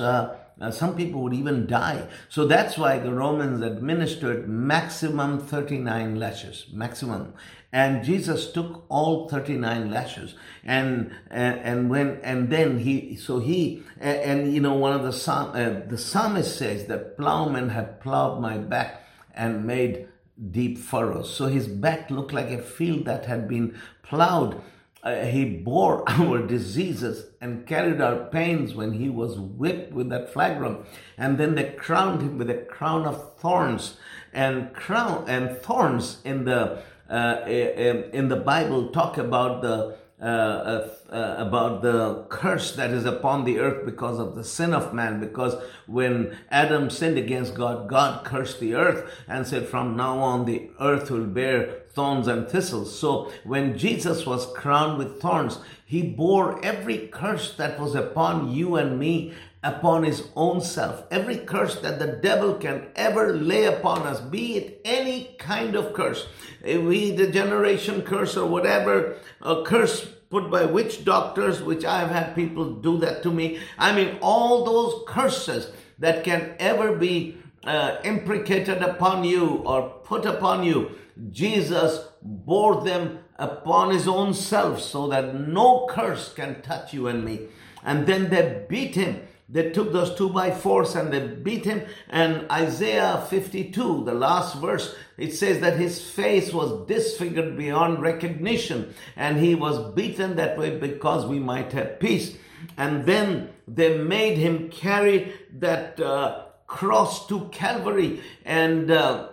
Some 0.72 0.96
people 0.96 1.22
would 1.24 1.34
even 1.34 1.66
die. 1.66 2.08
So 2.30 2.46
that's 2.46 2.78
why 2.78 3.00
the 3.00 3.14
Romans 3.14 3.62
administered 3.62 4.48
maximum 4.48 5.40
39 5.40 6.20
lashes, 6.20 6.68
maximum. 6.72 7.34
And 7.74 8.04
Jesus 8.04 8.52
took 8.52 8.86
all 8.90 9.30
39 9.30 9.90
lashes. 9.90 10.36
And, 10.64 11.16
and, 11.30 11.60
and 11.60 11.90
when, 11.90 12.20
and 12.22 12.50
then 12.50 12.80
he, 12.80 13.16
so 13.16 13.40
he, 13.40 13.84
and, 14.00 14.18
and 14.20 14.54
you 14.54 14.60
know, 14.60 14.74
one 14.74 14.94
of 14.94 15.04
the 15.04 15.14
psalm, 15.14 15.52
uh, 15.56 15.88
the 15.88 15.98
psalmist 15.98 16.58
says 16.58 16.86
that 16.88 17.18
plowmen 17.18 17.70
had 17.70 18.02
plowed 18.02 18.42
my 18.42 18.58
back 18.58 19.04
and 19.34 19.66
made 19.66 20.08
deep 20.52 20.78
furrows. 20.78 21.34
So 21.34 21.48
his 21.48 21.68
back 21.68 22.12
looked 22.12 22.34
like 22.34 22.50
a 22.50 22.62
field 22.62 23.06
that 23.06 23.26
had 23.26 23.48
been 23.48 23.80
plowed. 24.04 24.62
Uh, 25.04 25.26
he 25.26 25.46
bore 25.46 26.04
our 26.10 26.46
diseases 26.46 27.26
and 27.42 27.66
carried 27.66 28.00
our 28.00 28.26
pains 28.26 28.76
when 28.76 28.94
he 28.94 29.10
was 29.10 29.40
whipped 29.40 29.92
with 29.92 30.10
that 30.10 30.32
flagrum. 30.34 30.86
And 31.18 31.38
then 31.38 31.56
they 31.56 31.72
crowned 31.72 32.22
him 32.22 32.38
with 32.38 32.50
a 32.50 32.66
crown 32.66 33.06
of 33.06 33.38
thorns 33.40 33.98
and 34.34 34.74
crown 34.74 35.26
and 35.28 35.58
thorns 35.58 36.22
in 36.24 36.46
the 36.46 36.84
uh, 37.10 37.46
in 37.46 38.30
the 38.30 38.38
Bible 38.38 38.90
talk 38.92 39.18
about 39.18 39.62
the 39.62 39.98
uh, 40.22 40.88
uh, 41.10 41.36
about 41.40 41.82
the 41.82 42.24
curse 42.30 42.76
that 42.76 42.92
is 42.92 43.06
upon 43.06 43.44
the 43.44 43.58
earth 43.60 43.86
because 43.86 44.20
of 44.20 44.36
the 44.36 44.44
sin 44.44 44.74
of 44.74 44.94
man. 44.94 45.20
Because 45.20 45.56
when 45.88 46.38
Adam 46.52 46.90
sinned 46.90 47.18
against 47.18 47.56
God, 47.56 47.90
God 47.90 48.24
cursed 48.24 48.60
the 48.60 48.76
earth 48.76 49.12
and 49.28 49.48
said, 49.48 49.68
From 49.68 49.98
now 49.98 50.20
on, 50.20 50.46
the 50.46 50.70
earth 50.80 51.10
will 51.10 51.26
bear 51.26 51.82
thorns 51.94 52.28
and 52.28 52.48
thistles. 52.48 52.98
So 52.98 53.32
when 53.44 53.78
Jesus 53.78 54.26
was 54.26 54.52
crowned 54.54 54.98
with 55.00 55.20
thorns, 55.20 55.58
he 55.86 56.04
bore 56.04 56.64
every 56.64 57.08
curse 57.08 57.56
that 57.56 57.80
was 57.80 57.96
upon 57.96 58.52
you 58.52 58.76
and 58.76 59.00
me 59.00 59.34
upon 59.64 60.04
his 60.04 60.28
own 60.36 60.62
self. 60.62 61.04
Every 61.12 61.38
curse 61.38 61.76
that 61.82 62.00
the 62.00 62.08
devil 62.08 62.56
can 62.56 62.88
ever 62.96 63.34
lay 63.34 63.66
upon 63.66 64.08
us, 64.08 64.20
be 64.20 64.58
it 64.58 64.82
any 64.84 65.36
kind 65.38 65.76
of 65.76 65.94
curse, 65.94 66.28
be 66.64 67.12
the 67.12 67.32
generation 67.32 68.02
curse 68.02 68.36
or 68.36 68.48
whatever, 68.48 69.18
a 69.42 69.64
curse 69.64 70.06
put 70.32 70.50
by 70.50 70.66
witch 70.66 71.06
doctors, 71.06 71.62
which 71.62 71.86
I've 71.86 72.10
had 72.10 72.34
people 72.34 72.74
do 72.76 72.98
that 73.00 73.22
to 73.24 73.32
me. 73.32 73.60
I 73.78 73.94
mean, 73.94 74.18
all 74.22 74.64
those 74.64 75.04
curses 75.08 75.72
that 76.00 76.24
can 76.24 76.56
ever 76.58 76.96
be 76.96 77.38
uh, 77.64 77.98
imprecated 78.04 78.82
upon 78.82 79.24
you 79.24 79.62
or 79.66 79.90
put 80.04 80.26
upon 80.26 80.64
you, 80.64 80.92
Jesus 81.30 82.00
bore 82.24 82.84
them 82.84 83.20
upon 83.38 83.92
his 83.92 84.08
own 84.08 84.34
self 84.34 84.82
so 84.82 85.08
that 85.08 85.36
no 85.36 85.86
curse 85.90 86.34
can 86.34 86.62
touch 86.62 86.94
you 86.94 87.08
and 87.08 87.24
me. 87.24 87.48
And 87.84 88.08
then 88.08 88.30
they 88.30 88.66
beat 88.70 88.96
him 88.96 89.22
they 89.52 89.70
took 89.72 89.92
those 89.92 90.16
two 90.16 90.30
by 90.30 90.50
force 90.52 90.96
and 90.96 91.12
they 91.12 91.28
beat 91.28 91.66
him. 91.66 91.84
And 92.08 92.50
Isaiah 92.50 93.26
52, 93.30 94.06
the 94.06 94.14
last 94.14 94.56
verse, 94.56 94.96
it 95.18 95.34
says 95.34 95.60
that 95.60 95.78
his 95.78 96.02
face 96.02 96.54
was 96.54 96.88
disfigured 96.88 97.58
beyond 97.58 98.02
recognition 98.02 98.94
and 99.18 99.38
he 99.38 99.54
was 99.56 99.94
beaten 99.94 100.38
that 100.38 100.58
way 100.58 100.78
because 100.78 101.26
we 101.26 101.40
might 101.40 101.74
have 101.74 102.00
peace. 102.00 102.38
And 102.78 103.06
then 103.06 103.50
they 103.68 103.98
made 103.98 104.38
him 104.38 104.70
carry 104.70 105.34
that 105.58 106.00
uh, 106.00 106.46
cross 106.66 107.28
to 107.28 107.50
Calvary 107.52 108.22
and 108.46 108.90
uh, 108.90 109.28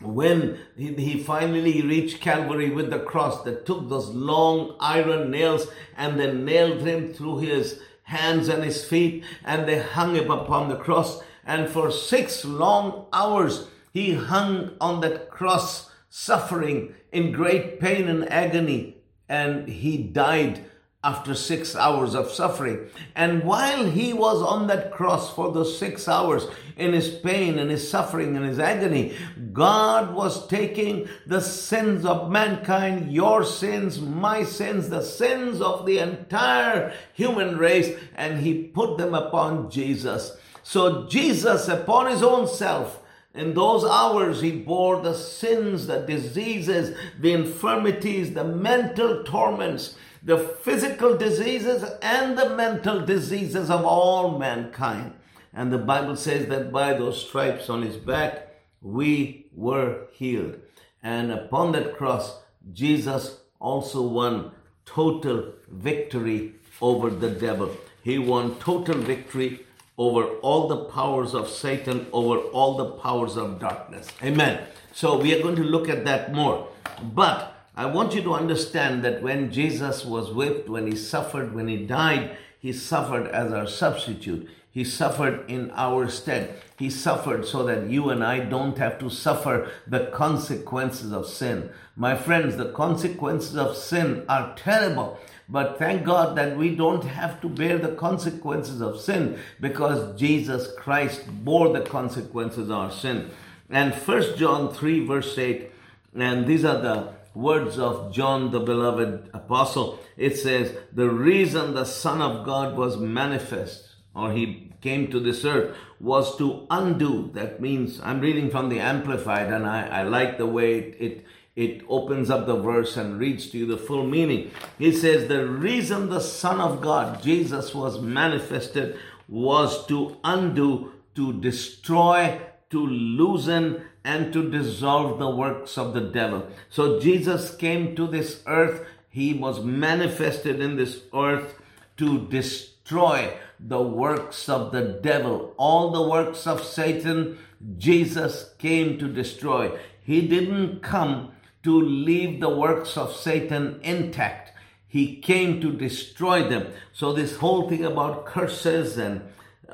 when 0.00 0.58
he, 0.76 1.22
finally 1.22 1.80
reached 1.80 2.20
Calvary 2.20 2.70
with 2.70 2.90
the 2.90 2.98
cross, 2.98 3.42
they 3.44 3.54
took 3.54 3.88
those 3.88 4.08
long 4.08 4.76
iron 4.80 5.30
nails 5.30 5.66
and 5.96 6.18
they 6.18 6.32
nailed 6.32 6.82
him 6.82 7.14
through 7.14 7.38
his 7.38 7.80
hands 8.04 8.48
and 8.48 8.62
his 8.62 8.84
feet, 8.84 9.24
and 9.44 9.66
they 9.66 9.80
hung 9.80 10.14
him 10.14 10.30
upon 10.30 10.68
the 10.68 10.76
cross. 10.76 11.22
And 11.44 11.68
for 11.68 11.90
six 11.90 12.44
long 12.44 13.06
hours, 13.12 13.68
he 13.92 14.14
hung 14.14 14.76
on 14.80 15.00
that 15.00 15.30
cross, 15.30 15.90
suffering 16.08 16.94
in 17.12 17.32
great 17.32 17.80
pain 17.80 18.08
and 18.08 18.30
agony, 18.30 18.98
and 19.28 19.68
he 19.68 19.98
died 19.98 20.64
after 21.04 21.34
six 21.34 21.76
hours 21.76 22.14
of 22.14 22.30
suffering. 22.30 22.88
And 23.14 23.44
while 23.44 23.84
he 23.84 24.14
was 24.14 24.42
on 24.42 24.66
that 24.68 24.90
cross 24.90 25.32
for 25.32 25.52
those 25.52 25.78
six 25.78 26.08
hours 26.08 26.46
in 26.78 26.94
his 26.94 27.10
pain 27.10 27.58
and 27.58 27.70
his 27.70 27.88
suffering 27.88 28.36
and 28.36 28.46
his 28.46 28.58
agony, 28.58 29.14
God 29.52 30.14
was 30.14 30.48
taking 30.48 31.08
the 31.26 31.42
sins 31.42 32.06
of 32.06 32.30
mankind, 32.30 33.12
your 33.12 33.44
sins, 33.44 34.00
my 34.00 34.44
sins, 34.44 34.88
the 34.88 35.02
sins 35.02 35.60
of 35.60 35.84
the 35.84 35.98
entire 35.98 36.94
human 37.12 37.58
race, 37.58 37.96
and 38.16 38.40
he 38.40 38.64
put 38.64 38.96
them 38.96 39.14
upon 39.14 39.70
Jesus. 39.70 40.36
So 40.62 41.06
Jesus, 41.06 41.68
upon 41.68 42.10
his 42.10 42.22
own 42.22 42.48
self, 42.48 43.03
in 43.34 43.54
those 43.54 43.84
hours, 43.84 44.40
he 44.40 44.52
bore 44.52 45.02
the 45.02 45.14
sins, 45.14 45.88
the 45.88 45.98
diseases, 45.98 46.96
the 47.18 47.32
infirmities, 47.32 48.32
the 48.32 48.44
mental 48.44 49.24
torments, 49.24 49.96
the 50.22 50.38
physical 50.38 51.16
diseases 51.16 51.82
and 52.00 52.38
the 52.38 52.50
mental 52.50 53.04
diseases 53.04 53.70
of 53.70 53.84
all 53.84 54.38
mankind. 54.38 55.14
And 55.52 55.72
the 55.72 55.78
Bible 55.78 56.16
says 56.16 56.46
that 56.46 56.72
by 56.72 56.94
those 56.94 57.26
stripes 57.26 57.68
on 57.68 57.82
his 57.82 57.96
back, 57.96 58.48
we 58.80 59.46
were 59.52 60.06
healed. 60.12 60.60
And 61.02 61.32
upon 61.32 61.72
that 61.72 61.96
cross, 61.96 62.38
Jesus 62.72 63.40
also 63.60 64.02
won 64.02 64.52
total 64.86 65.52
victory 65.68 66.54
over 66.80 67.10
the 67.10 67.30
devil. 67.30 67.76
He 68.02 68.18
won 68.18 68.56
total 68.56 68.98
victory 68.98 69.63
over 69.96 70.24
all 70.38 70.68
the 70.68 70.84
powers 70.86 71.34
of 71.34 71.48
Satan, 71.48 72.06
over 72.12 72.38
all 72.38 72.76
the 72.76 72.90
powers 72.90 73.36
of 73.36 73.60
darkness. 73.60 74.08
Amen. 74.22 74.66
So 74.92 75.18
we 75.18 75.34
are 75.34 75.42
going 75.42 75.56
to 75.56 75.62
look 75.64 75.88
at 75.88 76.04
that 76.04 76.32
more. 76.32 76.68
But 77.02 77.54
I 77.76 77.86
want 77.86 78.14
you 78.14 78.22
to 78.22 78.34
understand 78.34 79.04
that 79.04 79.22
when 79.22 79.52
Jesus 79.52 80.04
was 80.04 80.32
whipped, 80.32 80.68
when 80.68 80.86
he 80.86 80.96
suffered, 80.96 81.54
when 81.54 81.68
he 81.68 81.86
died, 81.86 82.36
he 82.58 82.72
suffered 82.72 83.26
as 83.28 83.52
our 83.52 83.66
substitute. 83.66 84.48
He 84.70 84.82
suffered 84.82 85.48
in 85.48 85.70
our 85.72 86.08
stead. 86.08 86.60
He 86.78 86.90
suffered 86.90 87.46
so 87.46 87.64
that 87.64 87.88
you 87.88 88.10
and 88.10 88.24
I 88.24 88.40
don't 88.40 88.76
have 88.78 88.98
to 88.98 89.08
suffer 89.08 89.70
the 89.86 90.06
consequences 90.06 91.12
of 91.12 91.28
sin. 91.28 91.70
My 91.94 92.16
friends, 92.16 92.56
the 92.56 92.72
consequences 92.72 93.56
of 93.56 93.76
sin 93.76 94.24
are 94.28 94.54
terrible. 94.56 95.18
But 95.48 95.78
thank 95.78 96.04
God 96.04 96.36
that 96.36 96.56
we 96.56 96.74
don't 96.74 97.04
have 97.04 97.40
to 97.42 97.48
bear 97.48 97.78
the 97.78 97.94
consequences 97.94 98.80
of 98.80 99.00
sin 99.00 99.38
because 99.60 100.18
Jesus 100.18 100.72
Christ 100.78 101.26
bore 101.28 101.72
the 101.72 101.82
consequences 101.82 102.70
of 102.70 102.72
our 102.72 102.90
sin. 102.90 103.30
And 103.68 103.94
First 103.94 104.36
John 104.36 104.72
3 104.72 105.06
verse 105.06 105.36
8, 105.36 105.70
and 106.14 106.46
these 106.46 106.64
are 106.64 106.80
the 106.80 107.12
words 107.34 107.78
of 107.78 108.12
John, 108.12 108.50
the 108.52 108.60
beloved 108.60 109.30
apostle, 109.34 109.98
it 110.16 110.36
says, 110.36 110.76
The 110.92 111.10
reason 111.10 111.74
the 111.74 111.84
Son 111.84 112.22
of 112.22 112.46
God 112.46 112.76
was 112.76 112.96
manifest, 112.96 113.88
or 114.14 114.32
he 114.32 114.72
came 114.80 115.10
to 115.10 115.18
this 115.18 115.44
earth, 115.44 115.76
was 116.00 116.36
to 116.38 116.66
undo. 116.70 117.30
That 117.34 117.60
means, 117.60 118.00
I'm 118.02 118.20
reading 118.20 118.50
from 118.50 118.68
the 118.68 118.80
Amplified, 118.80 119.52
and 119.52 119.66
I, 119.66 119.88
I 119.88 120.02
like 120.02 120.38
the 120.38 120.46
way 120.46 120.78
it, 120.78 120.96
it 121.00 121.24
it 121.56 121.82
opens 121.88 122.30
up 122.30 122.46
the 122.46 122.56
verse 122.56 122.96
and 122.96 123.18
reads 123.18 123.48
to 123.50 123.58
you 123.58 123.66
the 123.66 123.76
full 123.76 124.04
meaning. 124.04 124.50
He 124.78 124.90
says, 124.90 125.28
The 125.28 125.46
reason 125.46 126.10
the 126.10 126.20
Son 126.20 126.60
of 126.60 126.80
God, 126.80 127.22
Jesus, 127.22 127.74
was 127.74 128.00
manifested 128.00 128.98
was 129.28 129.86
to 129.86 130.16
undo, 130.24 130.92
to 131.14 131.32
destroy, 131.40 132.40
to 132.70 132.86
loosen, 132.86 133.84
and 134.04 134.32
to 134.32 134.50
dissolve 134.50 135.18
the 135.18 135.30
works 135.30 135.78
of 135.78 135.94
the 135.94 136.00
devil. 136.00 136.46
So 136.68 137.00
Jesus 137.00 137.54
came 137.54 137.94
to 137.96 138.06
this 138.06 138.42
earth. 138.46 138.86
He 139.08 139.32
was 139.32 139.64
manifested 139.64 140.60
in 140.60 140.76
this 140.76 141.02
earth 141.14 141.54
to 141.98 142.26
destroy 142.26 143.32
the 143.60 143.80
works 143.80 144.48
of 144.48 144.72
the 144.72 144.82
devil. 145.00 145.54
All 145.56 145.92
the 145.92 146.02
works 146.02 146.46
of 146.46 146.64
Satan, 146.64 147.38
Jesus 147.78 148.52
came 148.58 148.98
to 148.98 149.08
destroy. 149.08 149.78
He 150.02 150.26
didn't 150.26 150.82
come 150.82 151.30
to 151.64 151.80
leave 151.80 152.40
the 152.40 152.50
works 152.50 152.96
of 152.96 153.16
Satan 153.16 153.80
intact. 153.82 154.52
He 154.86 155.16
came 155.16 155.60
to 155.60 155.72
destroy 155.72 156.48
them. 156.48 156.72
So 156.92 157.12
this 157.12 157.36
whole 157.36 157.68
thing 157.68 157.84
about 157.84 158.26
curses 158.26 158.96
and 158.96 159.22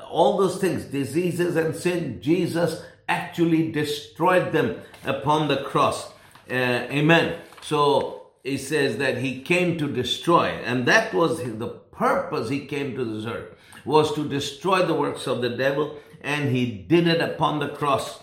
all 0.09 0.37
those 0.37 0.59
things, 0.59 0.85
diseases 0.85 1.55
and 1.55 1.75
sin, 1.75 2.21
Jesus 2.21 2.81
actually 3.07 3.71
destroyed 3.71 4.51
them 4.51 4.81
upon 5.03 5.47
the 5.47 5.57
cross. 5.57 6.11
Uh, 6.49 6.87
amen. 6.89 7.39
So 7.61 8.27
he 8.43 8.57
says 8.57 8.97
that 8.97 9.17
he 9.19 9.41
came 9.41 9.77
to 9.77 9.87
destroy, 9.87 10.47
and 10.65 10.87
that 10.87 11.13
was 11.13 11.43
the 11.43 11.67
purpose 11.67 12.49
he 12.49 12.65
came 12.65 12.95
to 12.95 13.05
this 13.05 13.25
earth, 13.25 13.55
was 13.85 14.13
to 14.15 14.27
destroy 14.27 14.85
the 14.85 14.93
works 14.93 15.27
of 15.27 15.41
the 15.41 15.49
devil, 15.49 15.97
and 16.21 16.55
he 16.55 16.65
did 16.71 17.07
it 17.07 17.21
upon 17.21 17.59
the 17.59 17.69
cross. 17.69 18.19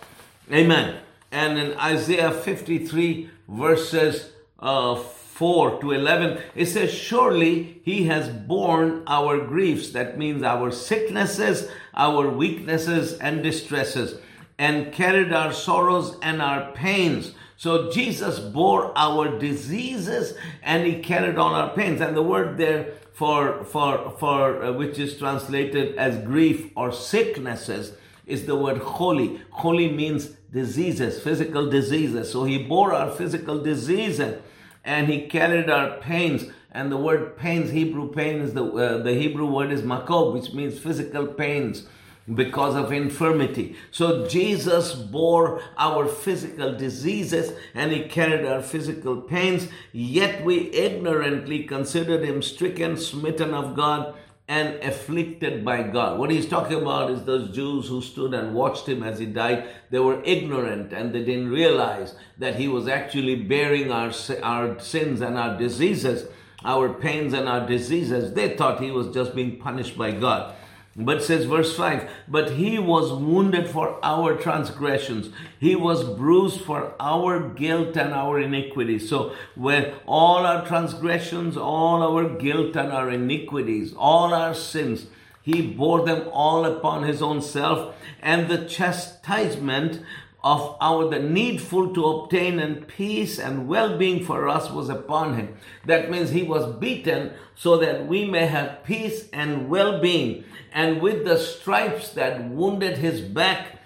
Amen. 0.52 1.00
And 1.30 1.58
in 1.58 1.78
Isaiah 1.78 2.32
53, 2.32 3.30
verses 3.48 4.30
uh, 4.58 4.96
4 4.96 5.80
to 5.80 5.92
11, 5.92 6.42
it 6.54 6.66
says, 6.66 6.92
Surely 6.92 7.80
he 7.84 8.04
has 8.04 8.28
borne 8.28 9.04
our 9.06 9.38
griefs. 9.38 9.90
That 9.90 10.18
means 10.18 10.42
our 10.42 10.70
sicknesses, 10.70 11.68
our 11.94 12.28
weaknesses, 12.28 13.14
and 13.18 13.42
distresses, 13.42 14.20
and 14.58 14.92
carried 14.92 15.32
our 15.32 15.52
sorrows 15.52 16.18
and 16.22 16.42
our 16.42 16.72
pains. 16.72 17.32
So 17.56 17.90
Jesus 17.90 18.38
bore 18.38 18.92
our 18.96 19.38
diseases 19.38 20.34
and 20.62 20.86
he 20.86 21.00
carried 21.00 21.38
on 21.38 21.54
our 21.54 21.74
pains. 21.74 22.00
And 22.00 22.16
the 22.16 22.22
word 22.22 22.56
there 22.56 22.94
for, 23.12 23.64
for, 23.64 24.16
for, 24.18 24.62
uh, 24.62 24.72
which 24.72 24.98
is 24.98 25.18
translated 25.18 25.96
as 25.96 26.24
grief 26.24 26.70
or 26.76 26.92
sicknesses 26.92 27.94
is 28.26 28.46
the 28.46 28.54
word 28.54 28.80
choli. 28.80 29.40
Choli 29.50 29.92
means 29.94 30.36
diseases, 30.52 31.20
physical 31.20 31.68
diseases. 31.68 32.30
So 32.30 32.44
he 32.44 32.58
bore 32.58 32.92
our 32.92 33.10
physical 33.10 33.62
diseases 33.62 34.40
and 34.84 35.08
he 35.08 35.26
carried 35.26 35.68
our 35.70 35.98
pains. 35.98 36.50
And 36.70 36.92
the 36.92 36.96
word 36.96 37.36
pains, 37.36 37.70
Hebrew 37.70 38.12
pain 38.12 38.40
is 38.40 38.54
the, 38.54 38.64
uh, 38.64 38.98
the 39.02 39.14
Hebrew 39.14 39.46
word 39.46 39.72
is 39.72 39.82
makob, 39.82 40.34
which 40.34 40.52
means 40.52 40.78
physical 40.78 41.26
pains 41.26 41.86
because 42.34 42.74
of 42.74 42.92
infirmity. 42.92 43.76
So 43.90 44.28
Jesus 44.28 44.94
bore 44.94 45.62
our 45.78 46.06
physical 46.06 46.74
diseases 46.76 47.52
and 47.74 47.90
he 47.90 48.04
carried 48.04 48.44
our 48.44 48.62
physical 48.62 49.20
pains, 49.20 49.68
yet 49.92 50.44
we 50.44 50.70
ignorantly 50.72 51.64
considered 51.64 52.22
him 52.22 52.42
stricken, 52.42 52.96
smitten 52.96 53.54
of 53.54 53.74
God, 53.74 54.14
and 54.48 54.82
afflicted 54.82 55.62
by 55.62 55.82
God. 55.82 56.18
What 56.18 56.30
he's 56.30 56.48
talking 56.48 56.80
about 56.80 57.10
is 57.10 57.22
those 57.24 57.54
Jews 57.54 57.86
who 57.86 58.00
stood 58.00 58.32
and 58.32 58.54
watched 58.54 58.88
him 58.88 59.02
as 59.02 59.18
he 59.18 59.26
died. 59.26 59.68
They 59.90 59.98
were 59.98 60.22
ignorant 60.24 60.90
and 60.92 61.14
they 61.14 61.22
didn't 61.22 61.50
realize 61.50 62.14
that 62.38 62.56
he 62.56 62.66
was 62.66 62.88
actually 62.88 63.36
bearing 63.36 63.92
our, 63.92 64.10
our 64.42 64.80
sins 64.80 65.20
and 65.20 65.36
our 65.36 65.58
diseases, 65.58 66.30
our 66.64 66.94
pains 66.94 67.34
and 67.34 67.46
our 67.46 67.66
diseases. 67.66 68.32
They 68.32 68.56
thought 68.56 68.80
he 68.80 68.90
was 68.90 69.12
just 69.12 69.34
being 69.34 69.58
punished 69.58 69.98
by 69.98 70.12
God. 70.12 70.54
But 70.96 71.22
says 71.22 71.44
verse 71.44 71.76
5 71.76 72.10
But 72.26 72.52
he 72.52 72.78
was 72.78 73.12
wounded 73.12 73.68
for 73.68 73.98
our 74.02 74.36
transgressions, 74.36 75.30
he 75.60 75.76
was 75.76 76.02
bruised 76.02 76.60
for 76.60 76.94
our 76.98 77.40
guilt 77.40 77.96
and 77.96 78.12
our 78.12 78.40
iniquities. 78.40 79.08
So, 79.08 79.34
when 79.54 79.94
all 80.06 80.44
our 80.44 80.66
transgressions, 80.66 81.56
all 81.56 82.02
our 82.02 82.28
guilt 82.36 82.74
and 82.76 82.92
our 82.92 83.10
iniquities, 83.10 83.94
all 83.96 84.34
our 84.34 84.54
sins, 84.54 85.06
he 85.42 85.62
bore 85.62 86.04
them 86.04 86.28
all 86.32 86.64
upon 86.64 87.04
his 87.04 87.22
own 87.22 87.40
self, 87.40 87.94
and 88.20 88.48
the 88.48 88.66
chastisement 88.66 90.02
of 90.44 90.76
our 90.80 91.08
the 91.08 91.18
needful 91.18 91.92
to 91.94 92.04
obtain 92.04 92.60
and 92.60 92.86
peace 92.86 93.38
and 93.38 93.66
well-being 93.66 94.24
for 94.24 94.48
us 94.48 94.70
was 94.70 94.88
upon 94.88 95.34
him. 95.34 95.56
That 95.84 96.10
means 96.10 96.30
he 96.30 96.42
was 96.42 96.76
beaten 96.76 97.32
so 97.56 97.76
that 97.78 98.06
we 98.06 98.24
may 98.24 98.46
have 98.46 98.84
peace 98.84 99.28
and 99.32 99.68
well-being. 99.68 100.44
And 100.72 101.00
with 101.00 101.24
the 101.24 101.38
stripes 101.38 102.10
that 102.10 102.44
wounded 102.44 102.98
his 102.98 103.20
back 103.20 103.78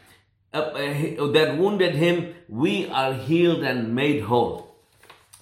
uh, 0.54 0.58
uh, 0.58 1.32
that 1.32 1.56
wounded 1.56 1.94
him 1.94 2.34
we 2.46 2.86
are 2.88 3.14
healed 3.14 3.62
and 3.62 3.94
made 3.94 4.24
whole. 4.24 4.76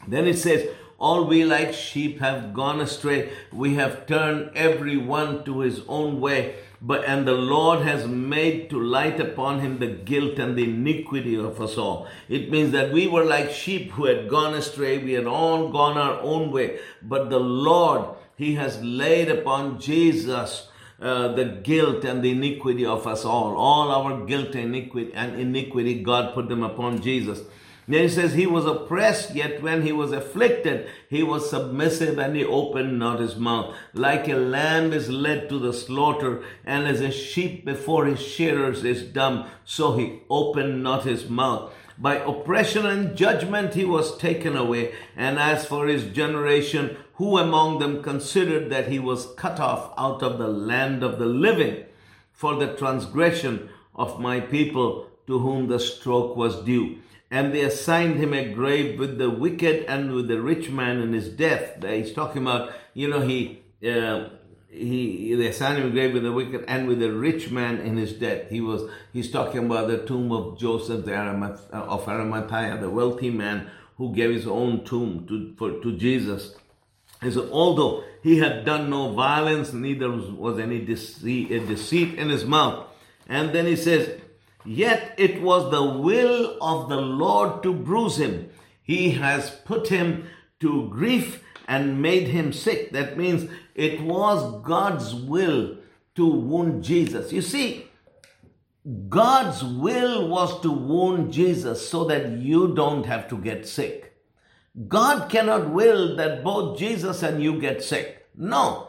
Then 0.07 0.29
it 0.29 0.39
says 0.39 0.69
all 0.99 1.27
we 1.27 1.45
like 1.45 1.73
sheep 1.73 2.21
have 2.21 2.55
gone 2.55 2.81
astray. 2.81 3.33
We 3.53 3.75
have 3.75 4.07
turned 4.07 4.53
every 4.55 4.97
one 4.97 5.43
to 5.45 5.61
his 5.61 5.81
own 5.89 6.21
way 6.21 6.55
but 6.83 7.05
and 7.05 7.27
the 7.27 7.35
Lord 7.35 7.81
has 7.81 8.07
made 8.07 8.71
to 8.71 8.81
light 8.81 9.21
upon 9.21 9.61
him 9.61 9.79
the 9.79 9.89
guilt 9.89 10.39
and 10.39 10.57
the 10.57 10.65
iniquity 10.65 11.37
of 11.37 11.61
us 11.61 11.77
all. 11.77 12.09
It 12.29 12.51
means 12.51 12.73
that 12.73 12.93
we 12.93 13.07
were 13.07 13.25
like 13.25 13.51
sheep 13.51 13.93
who 13.93 14.07
had 14.07 14.29
gone 14.29 14.55
astray. 14.55 14.99
We 14.99 15.13
had 15.13 15.27
all 15.27 15.71
gone 15.71 15.99
our 15.99 16.21
own 16.21 16.51
way. 16.51 16.81
But 17.03 17.29
the 17.29 17.41
Lord, 17.41 18.17
He 18.37 18.55
has 18.55 18.83
laid 18.83 19.29
upon 19.29 19.79
Jesus 19.79 20.69
uh, 21.01 21.29
the 21.35 21.61
guilt 21.63 22.05
and 22.05 22.23
the 22.23 22.31
iniquity 22.31 22.87
of 22.87 23.07
us 23.07 23.25
all. 23.27 23.57
All 23.57 23.91
our 23.91 24.25
guilt 24.25 24.55
and 24.55 24.75
iniquity, 24.75 25.13
and 25.15 25.39
iniquity, 25.39 26.03
God 26.03 26.33
put 26.33 26.49
them 26.49 26.63
upon 26.63 27.03
Jesus. 27.03 27.43
Then 27.91 28.03
he 28.03 28.09
says, 28.09 28.35
He 28.35 28.47
was 28.47 28.67
oppressed, 28.67 29.35
yet 29.35 29.63
when 29.63 29.83
he 29.83 29.91
was 29.91 30.13
afflicted, 30.13 30.89
he 31.09 31.25
was 31.25 31.51
submissive 31.51 32.19
and 32.19 32.37
he 32.37 32.45
opened 32.45 33.01
not 33.01 33.19
his 33.19 33.35
mouth. 33.35 33.75
Like 33.93 34.29
a 34.29 34.35
lamb 34.35 34.93
is 34.93 35.11
led 35.11 35.49
to 35.49 35.59
the 35.59 35.73
slaughter, 35.73 36.41
and 36.65 36.87
as 36.87 37.01
a 37.01 37.11
sheep 37.11 37.65
before 37.65 38.07
his 38.07 38.21
shearers 38.21 38.85
is 38.85 39.03
dumb, 39.03 39.49
so 39.65 39.97
he 39.97 40.21
opened 40.31 40.85
not 40.85 41.03
his 41.03 41.29
mouth. 41.29 41.73
By 41.99 42.19
oppression 42.19 42.87
and 42.87 43.17
judgment 43.17 43.75
he 43.75 43.85
was 43.85 44.17
taken 44.19 44.57
away. 44.57 44.95
And 45.17 45.41
as 45.41 45.67
for 45.67 45.89
his 45.89 46.05
generation, 46.05 46.97
who 47.15 47.39
among 47.39 47.81
them 47.81 48.05
considered 48.05 48.71
that 48.71 48.87
he 48.87 49.01
was 49.01 49.35
cut 49.37 49.59
off 49.59 49.93
out 49.99 50.23
of 50.23 50.39
the 50.39 50.47
land 50.47 51.03
of 51.03 51.19
the 51.19 51.27
living 51.27 51.87
for 52.33 52.55
the 52.55 52.73
transgression 52.75 53.69
of 53.97 54.21
my 54.21 54.39
people 54.39 55.09
to 55.27 55.41
whom 55.41 55.67
the 55.67 55.81
stroke 55.81 56.37
was 56.37 56.63
due? 56.63 56.99
And 57.31 57.55
they 57.55 57.63
assigned 57.63 58.17
him 58.17 58.35
a 58.35 58.53
grave 58.53 58.99
with 58.99 59.19
the 59.19 59.31
wicked 59.31 59.85
and 59.85 60.13
with 60.13 60.29
the 60.29 60.41
rich 60.41 60.71
man 60.71 61.01
in 61.01 61.13
his 61.13 61.29
death. 61.29 61.83
He's 61.85 62.13
talking 62.13 62.43
about, 62.43 62.73
you 62.93 63.09
know, 63.09 63.21
he, 63.21 63.63
uh, 63.87 64.31
he, 64.69 65.35
they 65.35 65.47
assigned 65.47 65.79
him 65.79 65.89
a 65.89 65.91
grave 65.91 66.13
with 66.13 66.25
the 66.25 66.33
wicked 66.33 66.65
and 66.67 66.89
with 66.89 66.99
the 66.99 67.13
rich 67.13 67.51
man 67.51 67.79
in 67.79 67.97
his 67.97 68.13
death. 68.13 68.51
He 68.51 68.61
was, 68.61 68.91
he's 69.13 69.31
talking 69.31 69.67
about 69.67 69.89
the 69.89 70.05
tomb 70.07 70.33
of 70.33 70.59
Joseph 70.59 71.05
the 71.05 71.15
uh, 71.15 71.57
of 71.73 72.09
Arimathea, 72.09 72.79
the 72.81 72.91
wealthy 72.91 73.31
man 73.31 73.71
who 73.97 74.15
gave 74.15 74.31
his 74.31 74.47
own 74.47 74.85
tomb 74.85 75.27
to, 75.29 75.55
for, 75.57 75.81
to 75.83 75.97
Jesus. 75.97 76.57
And 77.21 77.33
so, 77.33 77.49
although 77.53 78.03
he 78.23 78.39
had 78.39 78.65
done 78.65 78.91
no 78.91 79.13
violence, 79.13 79.73
neither 79.73 80.11
was, 80.11 80.25
was 80.31 80.59
any 80.59 80.85
deceit, 80.85 81.49
deceit 81.69 82.15
in 82.15 82.29
his 82.29 82.45
mouth. 82.45 82.87
And 83.29 83.55
then 83.55 83.67
he 83.67 83.77
says, 83.77 84.20
Yet 84.65 85.15
it 85.17 85.41
was 85.41 85.71
the 85.71 85.99
will 85.99 86.57
of 86.61 86.89
the 86.89 87.01
Lord 87.01 87.63
to 87.63 87.73
bruise 87.73 88.19
him. 88.19 88.51
He 88.83 89.13
has 89.13 89.51
put 89.51 89.89
him 89.89 90.27
to 90.61 90.89
grief 90.89 91.43
and 91.67 92.03
made 92.03 92.29
him 92.29 92.53
sick. 92.53 92.93
That 92.93 93.17
means 93.17 93.51
it 93.75 94.01
was 94.01 94.63
God's 94.63 95.15
will 95.15 95.77
to 96.17 96.27
wound 96.27 96.83
Jesus. 96.85 97.33
You 97.33 97.43
see, 97.43 97.87
God's 99.09 99.63
will 99.63 100.29
was 100.29 100.61
to 100.63 100.71
wound 100.71 101.33
Jesus 101.33 101.89
so 101.89 102.05
that 102.05 102.31
you 102.31 102.75
don't 102.75 103.07
have 103.07 103.29
to 103.29 103.39
get 103.39 103.69
sick. 103.69 104.17
God 104.89 105.29
cannot 105.29 105.71
will 105.71 106.17
that 106.17 106.43
both 106.43 106.79
Jesus 106.79 107.23
and 107.23 107.43
you 107.43 107.61
get 107.61 107.83
sick. 107.83 108.27
No. 108.37 108.89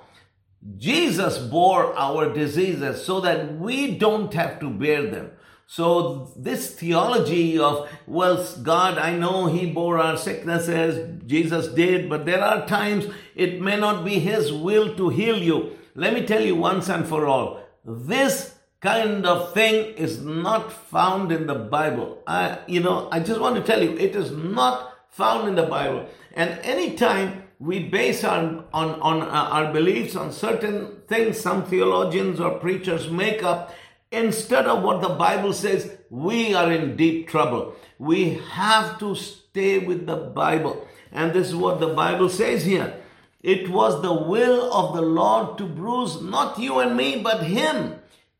Jesus 0.77 1.37
bore 1.37 1.93
our 1.97 2.31
diseases 2.33 3.03
so 3.03 3.19
that 3.21 3.57
we 3.57 3.97
don't 3.97 4.33
have 4.33 4.59
to 4.59 4.69
bear 4.69 5.09
them. 5.09 5.31
So 5.71 6.33
this 6.35 6.75
theology 6.75 7.57
of, 7.57 7.87
well, 8.05 8.45
God, 8.61 8.97
I 8.97 9.15
know 9.15 9.45
He 9.45 9.71
bore 9.71 9.99
our 9.99 10.17
sicknesses, 10.17 11.21
Jesus 11.25 11.69
did, 11.69 12.09
but 12.09 12.25
there 12.25 12.43
are 12.43 12.67
times 12.67 13.05
it 13.35 13.61
may 13.61 13.79
not 13.79 14.03
be 14.03 14.19
His 14.19 14.51
will 14.51 14.93
to 14.97 15.07
heal 15.07 15.41
you. 15.41 15.77
Let 15.95 16.13
me 16.13 16.25
tell 16.25 16.43
you 16.43 16.57
once 16.57 16.89
and 16.89 17.07
for 17.07 17.25
all, 17.25 17.63
this 17.85 18.53
kind 18.81 19.25
of 19.25 19.53
thing 19.53 19.95
is 19.95 20.21
not 20.21 20.73
found 20.73 21.31
in 21.31 21.47
the 21.47 21.55
Bible. 21.55 22.21
I, 22.27 22.57
you 22.67 22.81
know, 22.81 23.07
I 23.09 23.21
just 23.21 23.39
want 23.39 23.55
to 23.55 23.63
tell 23.63 23.81
you, 23.81 23.97
it 23.97 24.13
is 24.13 24.29
not 24.29 25.07
found 25.07 25.47
in 25.47 25.55
the 25.55 25.63
Bible. 25.63 26.05
And 26.33 26.59
anytime 26.63 27.43
we 27.59 27.87
base 27.87 28.25
our, 28.25 28.65
on, 28.73 28.99
on 28.99 29.21
uh, 29.21 29.25
our 29.25 29.71
beliefs 29.71 30.17
on 30.17 30.33
certain 30.33 30.97
things 31.07 31.39
some 31.39 31.63
theologians 31.63 32.41
or 32.41 32.57
preachers 32.59 33.09
make 33.09 33.41
up, 33.41 33.73
instead 34.11 34.65
of 34.65 34.83
what 34.83 35.01
the 35.01 35.09
Bible 35.09 35.53
says, 35.53 35.97
we 36.09 36.53
are 36.53 36.71
in 36.71 36.95
deep 36.95 37.29
trouble. 37.29 37.75
We 37.97 38.41
have 38.51 38.99
to 38.99 39.15
stay 39.15 39.79
with 39.79 40.05
the 40.05 40.17
Bible. 40.17 40.85
And 41.11 41.33
this 41.33 41.47
is 41.47 41.55
what 41.55 41.79
the 41.79 41.93
Bible 41.93 42.29
says 42.29 42.63
here. 42.65 42.93
It 43.41 43.69
was 43.69 44.01
the 44.01 44.13
will 44.13 44.71
of 44.71 44.93
the 44.95 45.01
Lord 45.01 45.57
to 45.57 45.65
bruise 45.65 46.21
not 46.21 46.59
you 46.59 46.79
and 46.79 46.95
me, 46.95 47.21
but 47.21 47.43
him. 47.43 47.95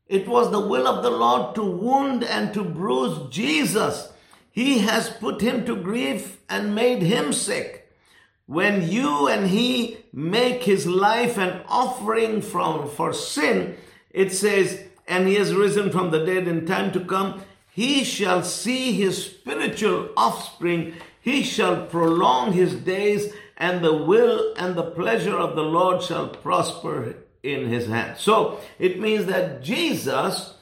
It 0.06 0.28
was 0.28 0.50
the 0.50 0.60
will 0.60 0.86
of 0.86 1.02
the 1.02 1.10
Lord 1.10 1.54
to 1.54 1.64
wound 1.64 2.22
and 2.22 2.52
to 2.54 2.62
bruise 2.62 3.30
Jesus. 3.30 4.12
He 4.50 4.80
has 4.80 5.08
put 5.08 5.40
him 5.40 5.64
to 5.64 5.74
grief 5.74 6.38
and 6.48 6.74
made 6.74 7.02
him 7.02 7.32
sick. 7.32 7.90
When 8.46 8.88
you 8.88 9.28
and 9.28 9.48
he 9.48 9.98
make 10.12 10.62
his 10.64 10.86
life 10.86 11.38
an 11.38 11.62
offering 11.66 12.42
from, 12.42 12.90
for 12.90 13.14
sin, 13.14 13.76
it 14.10 14.32
says, 14.32 14.84
and 15.06 15.26
he 15.26 15.34
has 15.34 15.54
risen 15.54 15.90
from 15.90 16.10
the 16.10 16.24
dead 16.24 16.48
in 16.48 16.66
time 16.66 16.92
to 16.92 17.00
come, 17.00 17.42
he 17.70 18.04
shall 18.04 18.42
see 18.42 18.92
his 18.92 19.24
spiritual 19.24 20.10
offspring. 20.16 20.94
He 21.20 21.42
shall 21.42 21.86
prolong 21.86 22.52
his 22.52 22.74
days, 22.74 23.32
and 23.56 23.84
the 23.84 23.96
will 23.96 24.54
and 24.56 24.74
the 24.74 24.90
pleasure 24.90 25.36
of 25.36 25.56
the 25.56 25.62
Lord 25.62 26.02
shall 26.02 26.28
prosper 26.28 27.16
in 27.42 27.68
his 27.68 27.86
hand. 27.86 28.18
So 28.18 28.60
it 28.78 29.00
means 29.00 29.26
that 29.26 29.62
Jesus 29.62 30.54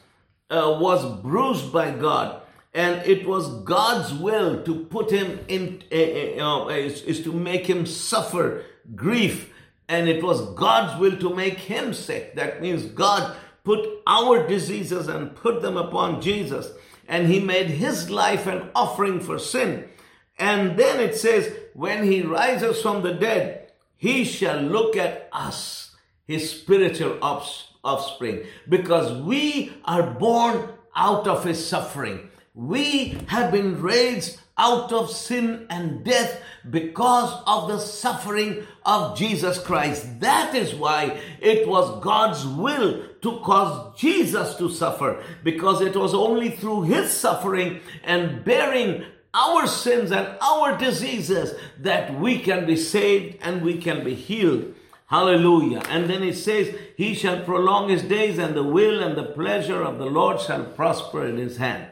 uh, 0.50 0.76
was 0.80 1.04
bruised 1.20 1.72
by 1.72 1.90
God. 1.90 2.42
And 2.72 3.04
it 3.04 3.26
was 3.26 3.48
God's 3.64 4.12
will 4.14 4.62
to 4.62 4.84
put 4.84 5.10
him 5.10 5.40
in, 5.48 5.82
uh, 5.90 6.40
uh, 6.40 6.68
is, 6.68 7.02
is 7.02 7.22
to 7.24 7.32
make 7.32 7.66
him 7.66 7.84
suffer 7.84 8.64
grief. 8.94 9.52
And 9.88 10.08
it 10.08 10.22
was 10.22 10.54
God's 10.54 10.98
will 11.00 11.16
to 11.18 11.34
make 11.34 11.58
him 11.58 11.92
sick. 11.92 12.36
That 12.36 12.62
means 12.62 12.84
God 12.84 13.34
put 13.70 14.02
our 14.04 14.48
diseases 14.48 15.06
and 15.06 15.36
put 15.36 15.62
them 15.62 15.76
upon 15.76 16.20
Jesus. 16.20 16.72
And 17.06 17.28
he 17.28 17.38
made 17.38 17.68
his 17.68 18.10
life 18.10 18.48
an 18.48 18.68
offering 18.74 19.20
for 19.20 19.38
sin. 19.38 19.84
And 20.40 20.76
then 20.76 20.98
it 20.98 21.14
says, 21.14 21.52
when 21.74 22.02
he 22.02 22.22
rises 22.22 22.82
from 22.82 23.02
the 23.02 23.14
dead, 23.14 23.70
he 23.96 24.24
shall 24.24 24.60
look 24.60 24.96
at 24.96 25.28
us 25.32 25.94
his 26.26 26.50
spiritual 26.50 27.18
offspring 27.84 28.42
because 28.68 29.22
we 29.22 29.72
are 29.84 30.02
born 30.02 30.70
out 30.96 31.28
of 31.28 31.44
his 31.44 31.64
suffering. 31.64 32.28
We 32.54 33.18
have 33.28 33.52
been 33.52 33.80
raised 33.80 34.40
out 34.58 34.92
of 34.92 35.12
sin 35.12 35.66
and 35.70 36.02
death 36.04 36.42
because 36.68 37.40
of 37.46 37.68
the 37.68 37.78
suffering 37.78 38.66
of 38.84 39.16
Jesus 39.16 39.62
Christ. 39.62 40.20
That 40.20 40.56
is 40.56 40.74
why 40.74 41.20
it 41.40 41.68
was 41.68 42.02
God's 42.02 42.44
will 42.44 43.04
to 43.22 43.38
cause 43.40 43.98
Jesus 43.98 44.54
to 44.56 44.70
suffer 44.70 45.22
because 45.44 45.80
it 45.80 45.96
was 45.96 46.14
only 46.14 46.50
through 46.50 46.82
his 46.82 47.12
suffering 47.12 47.80
and 48.04 48.44
bearing 48.44 49.04
our 49.32 49.66
sins 49.66 50.10
and 50.10 50.36
our 50.40 50.76
diseases 50.76 51.54
that 51.78 52.18
we 52.18 52.38
can 52.38 52.66
be 52.66 52.76
saved 52.76 53.38
and 53.42 53.62
we 53.62 53.78
can 53.78 54.04
be 54.04 54.14
healed. 54.14 54.74
Hallelujah. 55.06 55.82
And 55.88 56.08
then 56.08 56.22
it 56.22 56.36
says, 56.36 56.74
He 56.96 57.14
shall 57.14 57.42
prolong 57.42 57.88
his 57.88 58.02
days, 58.02 58.38
and 58.38 58.54
the 58.54 58.62
will 58.62 59.02
and 59.02 59.16
the 59.16 59.24
pleasure 59.24 59.82
of 59.82 59.98
the 59.98 60.06
Lord 60.06 60.40
shall 60.40 60.64
prosper 60.64 61.26
in 61.26 61.36
his 61.36 61.56
hand. 61.56 61.88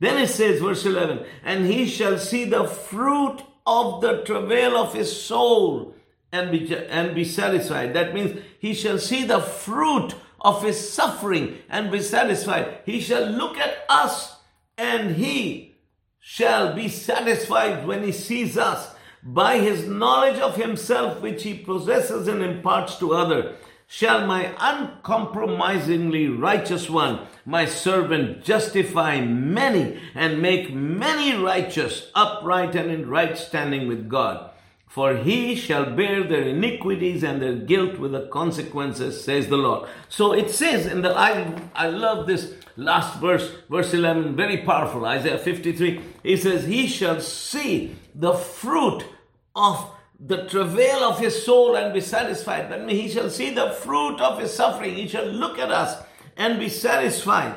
Then 0.00 0.18
it 0.18 0.30
says, 0.30 0.60
verse 0.60 0.84
11, 0.84 1.24
and 1.44 1.66
he 1.66 1.86
shall 1.86 2.18
see 2.18 2.44
the 2.44 2.64
fruit 2.64 3.40
of 3.64 4.00
the 4.00 4.22
travail 4.24 4.76
of 4.76 4.94
his 4.94 5.14
soul 5.14 5.94
and 6.32 6.50
be, 6.50 6.74
and 6.74 7.14
be 7.14 7.24
satisfied. 7.24 7.94
That 7.94 8.12
means 8.12 8.40
he 8.58 8.74
shall 8.74 8.98
see 8.98 9.24
the 9.24 9.40
fruit 9.40 10.14
of 10.42 10.62
his 10.62 10.92
suffering 10.92 11.58
and 11.68 11.90
be 11.90 12.00
satisfied. 12.00 12.78
He 12.84 13.00
shall 13.00 13.24
look 13.24 13.56
at 13.56 13.84
us 13.88 14.36
and 14.76 15.16
he 15.16 15.76
shall 16.20 16.74
be 16.74 16.88
satisfied 16.88 17.86
when 17.86 18.02
he 18.02 18.12
sees 18.12 18.56
us 18.56 18.94
by 19.22 19.58
his 19.58 19.86
knowledge 19.86 20.38
of 20.38 20.56
himself 20.56 21.20
which 21.20 21.42
he 21.42 21.54
possesses 21.54 22.28
and 22.28 22.42
imparts 22.42 22.98
to 22.98 23.12
other 23.12 23.56
shall 23.86 24.26
my 24.26 24.50
uncompromisingly 24.58 26.26
righteous 26.26 26.88
one 26.88 27.20
my 27.44 27.64
servant 27.64 28.42
justify 28.42 29.20
many 29.20 30.00
and 30.14 30.40
make 30.40 30.72
many 30.72 31.36
righteous 31.36 32.10
upright 32.14 32.74
and 32.74 32.90
in 32.90 33.08
right 33.08 33.36
standing 33.36 33.86
with 33.86 34.08
god 34.08 34.51
for 34.94 35.16
he 35.16 35.54
shall 35.54 35.86
bear 35.96 36.22
their 36.22 36.42
iniquities 36.42 37.22
and 37.22 37.40
their 37.40 37.54
guilt 37.54 37.98
with 37.98 38.12
the 38.12 38.26
consequences 38.28 39.22
says 39.24 39.48
the 39.48 39.56
lord 39.56 39.88
so 40.08 40.32
it 40.32 40.50
says 40.50 40.86
in 40.86 41.02
the 41.02 41.16
i 41.16 41.30
i 41.74 41.86
love 41.86 42.26
this 42.26 42.54
last 42.76 43.18
verse 43.20 43.50
verse 43.70 43.94
11 43.94 44.36
very 44.36 44.58
powerful 44.58 45.04
isaiah 45.06 45.38
53 45.38 46.00
he 46.22 46.36
says 46.36 46.64
he 46.64 46.86
shall 46.86 47.20
see 47.20 47.96
the 48.14 48.34
fruit 48.34 49.04
of 49.54 49.90
the 50.24 50.46
travail 50.46 51.02
of 51.02 51.18
his 51.18 51.44
soul 51.44 51.76
and 51.76 51.92
be 51.92 52.00
satisfied. 52.00 52.70
That 52.70 52.84
means 52.84 53.00
he 53.00 53.08
shall 53.08 53.28
see 53.28 53.50
the 53.50 53.70
fruit 53.70 54.20
of 54.20 54.38
his 54.38 54.54
suffering. 54.54 54.94
He 54.94 55.08
shall 55.08 55.26
look 55.26 55.58
at 55.58 55.72
us 55.72 56.00
and 56.36 56.60
be 56.60 56.68
satisfied 56.68 57.56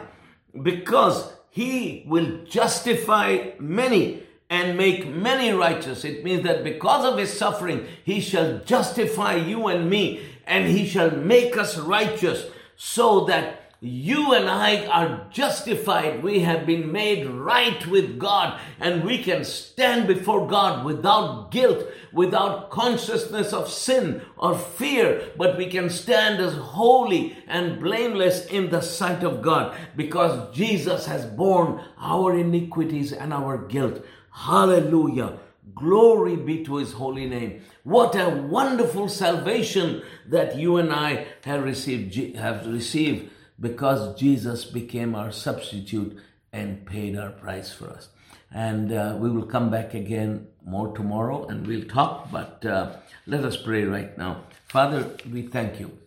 because 0.63 1.31
he 1.49 2.03
will 2.07 2.43
justify 2.45 3.51
many 3.59 4.23
and 4.55 4.77
make 4.77 5.05
many 5.05 5.51
righteous. 5.51 6.05
It 6.05 6.23
means 6.23 6.43
that 6.43 6.63
because 6.63 7.03
of 7.03 7.17
his 7.17 7.37
suffering, 7.37 7.85
he 8.05 8.21
shall 8.21 8.59
justify 8.59 9.35
you 9.35 9.67
and 9.67 9.89
me 9.89 10.21
and 10.47 10.69
he 10.69 10.87
shall 10.87 11.11
make 11.11 11.57
us 11.57 11.77
righteous 11.77 12.45
so 12.77 13.25
that 13.25 13.73
you 13.81 14.33
and 14.33 14.49
I 14.49 14.85
are 14.85 15.27
justified. 15.29 16.23
We 16.23 16.39
have 16.39 16.65
been 16.65 16.89
made 16.89 17.27
right 17.27 17.85
with 17.85 18.17
God 18.17 18.57
and 18.79 19.03
we 19.03 19.21
can 19.21 19.43
stand 19.43 20.07
before 20.07 20.47
God 20.47 20.85
without 20.85 21.51
guilt, 21.51 21.85
without 22.13 22.69
consciousness 22.71 23.51
of 23.51 23.69
sin 23.69 24.21
or 24.37 24.57
fear, 24.57 25.31
but 25.35 25.57
we 25.57 25.67
can 25.67 25.89
stand 25.89 26.39
as 26.39 26.53
holy 26.53 27.37
and 27.45 27.81
blameless 27.81 28.45
in 28.45 28.69
the 28.69 28.81
sight 28.81 29.21
of 29.21 29.41
God 29.41 29.77
because 29.97 30.55
Jesus 30.55 31.07
has 31.07 31.25
borne 31.25 31.83
our 31.99 32.37
iniquities 32.37 33.11
and 33.11 33.33
our 33.33 33.57
guilt. 33.57 34.01
Hallelujah. 34.35 35.39
Glory 35.73 36.35
be 36.35 36.63
to 36.65 36.75
his 36.75 36.93
holy 36.93 37.25
name. 37.25 37.61
What 37.83 38.15
a 38.15 38.29
wonderful 38.29 39.07
salvation 39.07 40.03
that 40.27 40.57
you 40.57 40.77
and 40.77 40.91
I 40.91 41.25
have 41.45 41.63
received, 41.63 42.35
have 42.35 42.67
received 42.67 43.31
because 43.59 44.19
Jesus 44.19 44.65
became 44.65 45.15
our 45.15 45.31
substitute 45.31 46.17
and 46.51 46.85
paid 46.85 47.17
our 47.17 47.31
price 47.31 47.71
for 47.71 47.89
us. 47.89 48.09
And 48.51 48.91
uh, 48.91 49.17
we 49.19 49.29
will 49.31 49.45
come 49.45 49.71
back 49.71 49.93
again 49.93 50.47
more 50.63 50.93
tomorrow 50.95 51.47
and 51.47 51.65
we'll 51.65 51.85
talk, 51.85 52.29
but 52.31 52.65
uh, 52.65 52.97
let 53.25 53.45
us 53.45 53.57
pray 53.57 53.83
right 53.85 54.17
now. 54.17 54.43
Father, 54.67 55.11
we 55.31 55.43
thank 55.43 55.79
you 55.79 55.97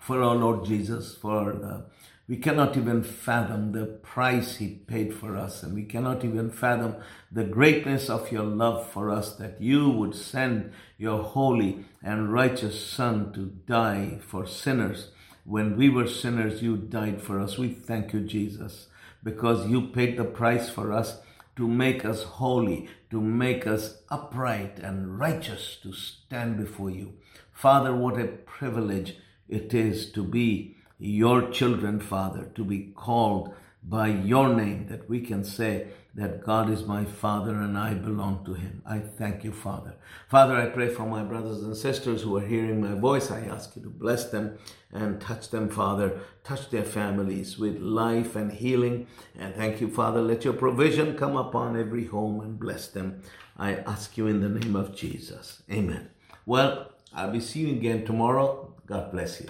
for 0.00 0.22
our 0.22 0.34
Lord 0.34 0.64
Jesus, 0.64 1.14
for 1.14 1.52
the, 1.52 1.84
we 2.28 2.36
cannot 2.36 2.76
even 2.76 3.02
fathom 3.02 3.72
the 3.72 3.86
price 3.86 4.56
he 4.56 4.68
paid 4.68 5.14
for 5.14 5.36
us, 5.36 5.62
and 5.62 5.74
we 5.74 5.84
cannot 5.84 6.24
even 6.24 6.50
fathom 6.50 6.96
the 7.32 7.44
greatness 7.44 8.10
of 8.10 8.30
your 8.30 8.44
love 8.44 8.90
for 8.90 9.10
us 9.10 9.34
that 9.36 9.60
you 9.60 9.88
would 9.88 10.14
send 10.14 10.72
your 10.98 11.22
holy 11.22 11.84
and 12.02 12.32
righteous 12.32 12.84
Son 12.86 13.32
to 13.32 13.46
die 13.66 14.18
for 14.20 14.46
sinners 14.46 15.08
when 15.48 15.78
we 15.78 15.88
were 15.88 16.06
sinners, 16.06 16.60
you 16.60 16.76
died 16.76 17.22
for 17.22 17.40
us. 17.40 17.56
We 17.56 17.70
thank 17.70 18.12
you, 18.12 18.20
Jesus, 18.20 18.88
because 19.24 19.66
you 19.66 19.88
paid 19.88 20.18
the 20.18 20.24
price 20.24 20.68
for 20.68 20.92
us 20.92 21.22
to 21.56 21.66
make 21.66 22.04
us 22.04 22.22
holy, 22.22 22.90
to 23.10 23.18
make 23.18 23.66
us 23.66 24.02
upright 24.10 24.78
and 24.78 25.18
righteous, 25.18 25.78
to 25.82 25.94
stand 25.94 26.58
before 26.58 26.90
you. 26.90 27.14
Father, 27.50 27.94
what 27.94 28.20
a 28.20 28.26
privilege 28.26 29.16
it 29.48 29.72
is 29.72 30.12
to 30.12 30.22
be 30.22 30.76
your 30.98 31.50
children, 31.50 32.00
Father, 32.00 32.50
to 32.54 32.64
be 32.64 32.92
called 32.94 33.54
by 33.82 34.08
your 34.08 34.54
name, 34.54 34.86
that 34.88 35.08
we 35.08 35.20
can 35.20 35.44
say, 35.44 35.88
that 36.18 36.44
God 36.44 36.68
is 36.68 36.84
my 36.84 37.04
Father 37.04 37.54
and 37.54 37.78
I 37.78 37.94
belong 37.94 38.44
to 38.44 38.54
Him. 38.54 38.82
I 38.84 38.98
thank 38.98 39.44
you, 39.44 39.52
Father. 39.52 39.94
Father, 40.28 40.56
I 40.56 40.66
pray 40.66 40.88
for 40.88 41.06
my 41.06 41.22
brothers 41.22 41.62
and 41.62 41.76
sisters 41.76 42.22
who 42.22 42.36
are 42.36 42.46
hearing 42.46 42.80
my 42.80 42.98
voice. 42.98 43.30
I 43.30 43.42
ask 43.42 43.76
you 43.76 43.82
to 43.82 43.88
bless 43.88 44.28
them 44.30 44.58
and 44.92 45.20
touch 45.20 45.50
them, 45.50 45.68
Father. 45.68 46.18
Touch 46.42 46.70
their 46.70 46.82
families 46.82 47.56
with 47.56 47.78
life 47.78 48.34
and 48.34 48.50
healing. 48.50 49.06
And 49.38 49.54
thank 49.54 49.80
you, 49.80 49.88
Father. 49.88 50.20
Let 50.20 50.44
your 50.44 50.54
provision 50.54 51.16
come 51.16 51.36
upon 51.36 51.78
every 51.78 52.06
home 52.06 52.40
and 52.40 52.58
bless 52.58 52.88
them. 52.88 53.22
I 53.56 53.76
ask 53.76 54.18
you 54.18 54.26
in 54.26 54.40
the 54.40 54.48
name 54.48 54.74
of 54.74 54.96
Jesus. 54.96 55.62
Amen. 55.70 56.10
Well, 56.46 56.90
I'll 57.14 57.30
be 57.30 57.40
seeing 57.40 57.68
you 57.68 57.76
again 57.76 58.04
tomorrow. 58.04 58.74
God 58.86 59.12
bless 59.12 59.40
you. 59.40 59.48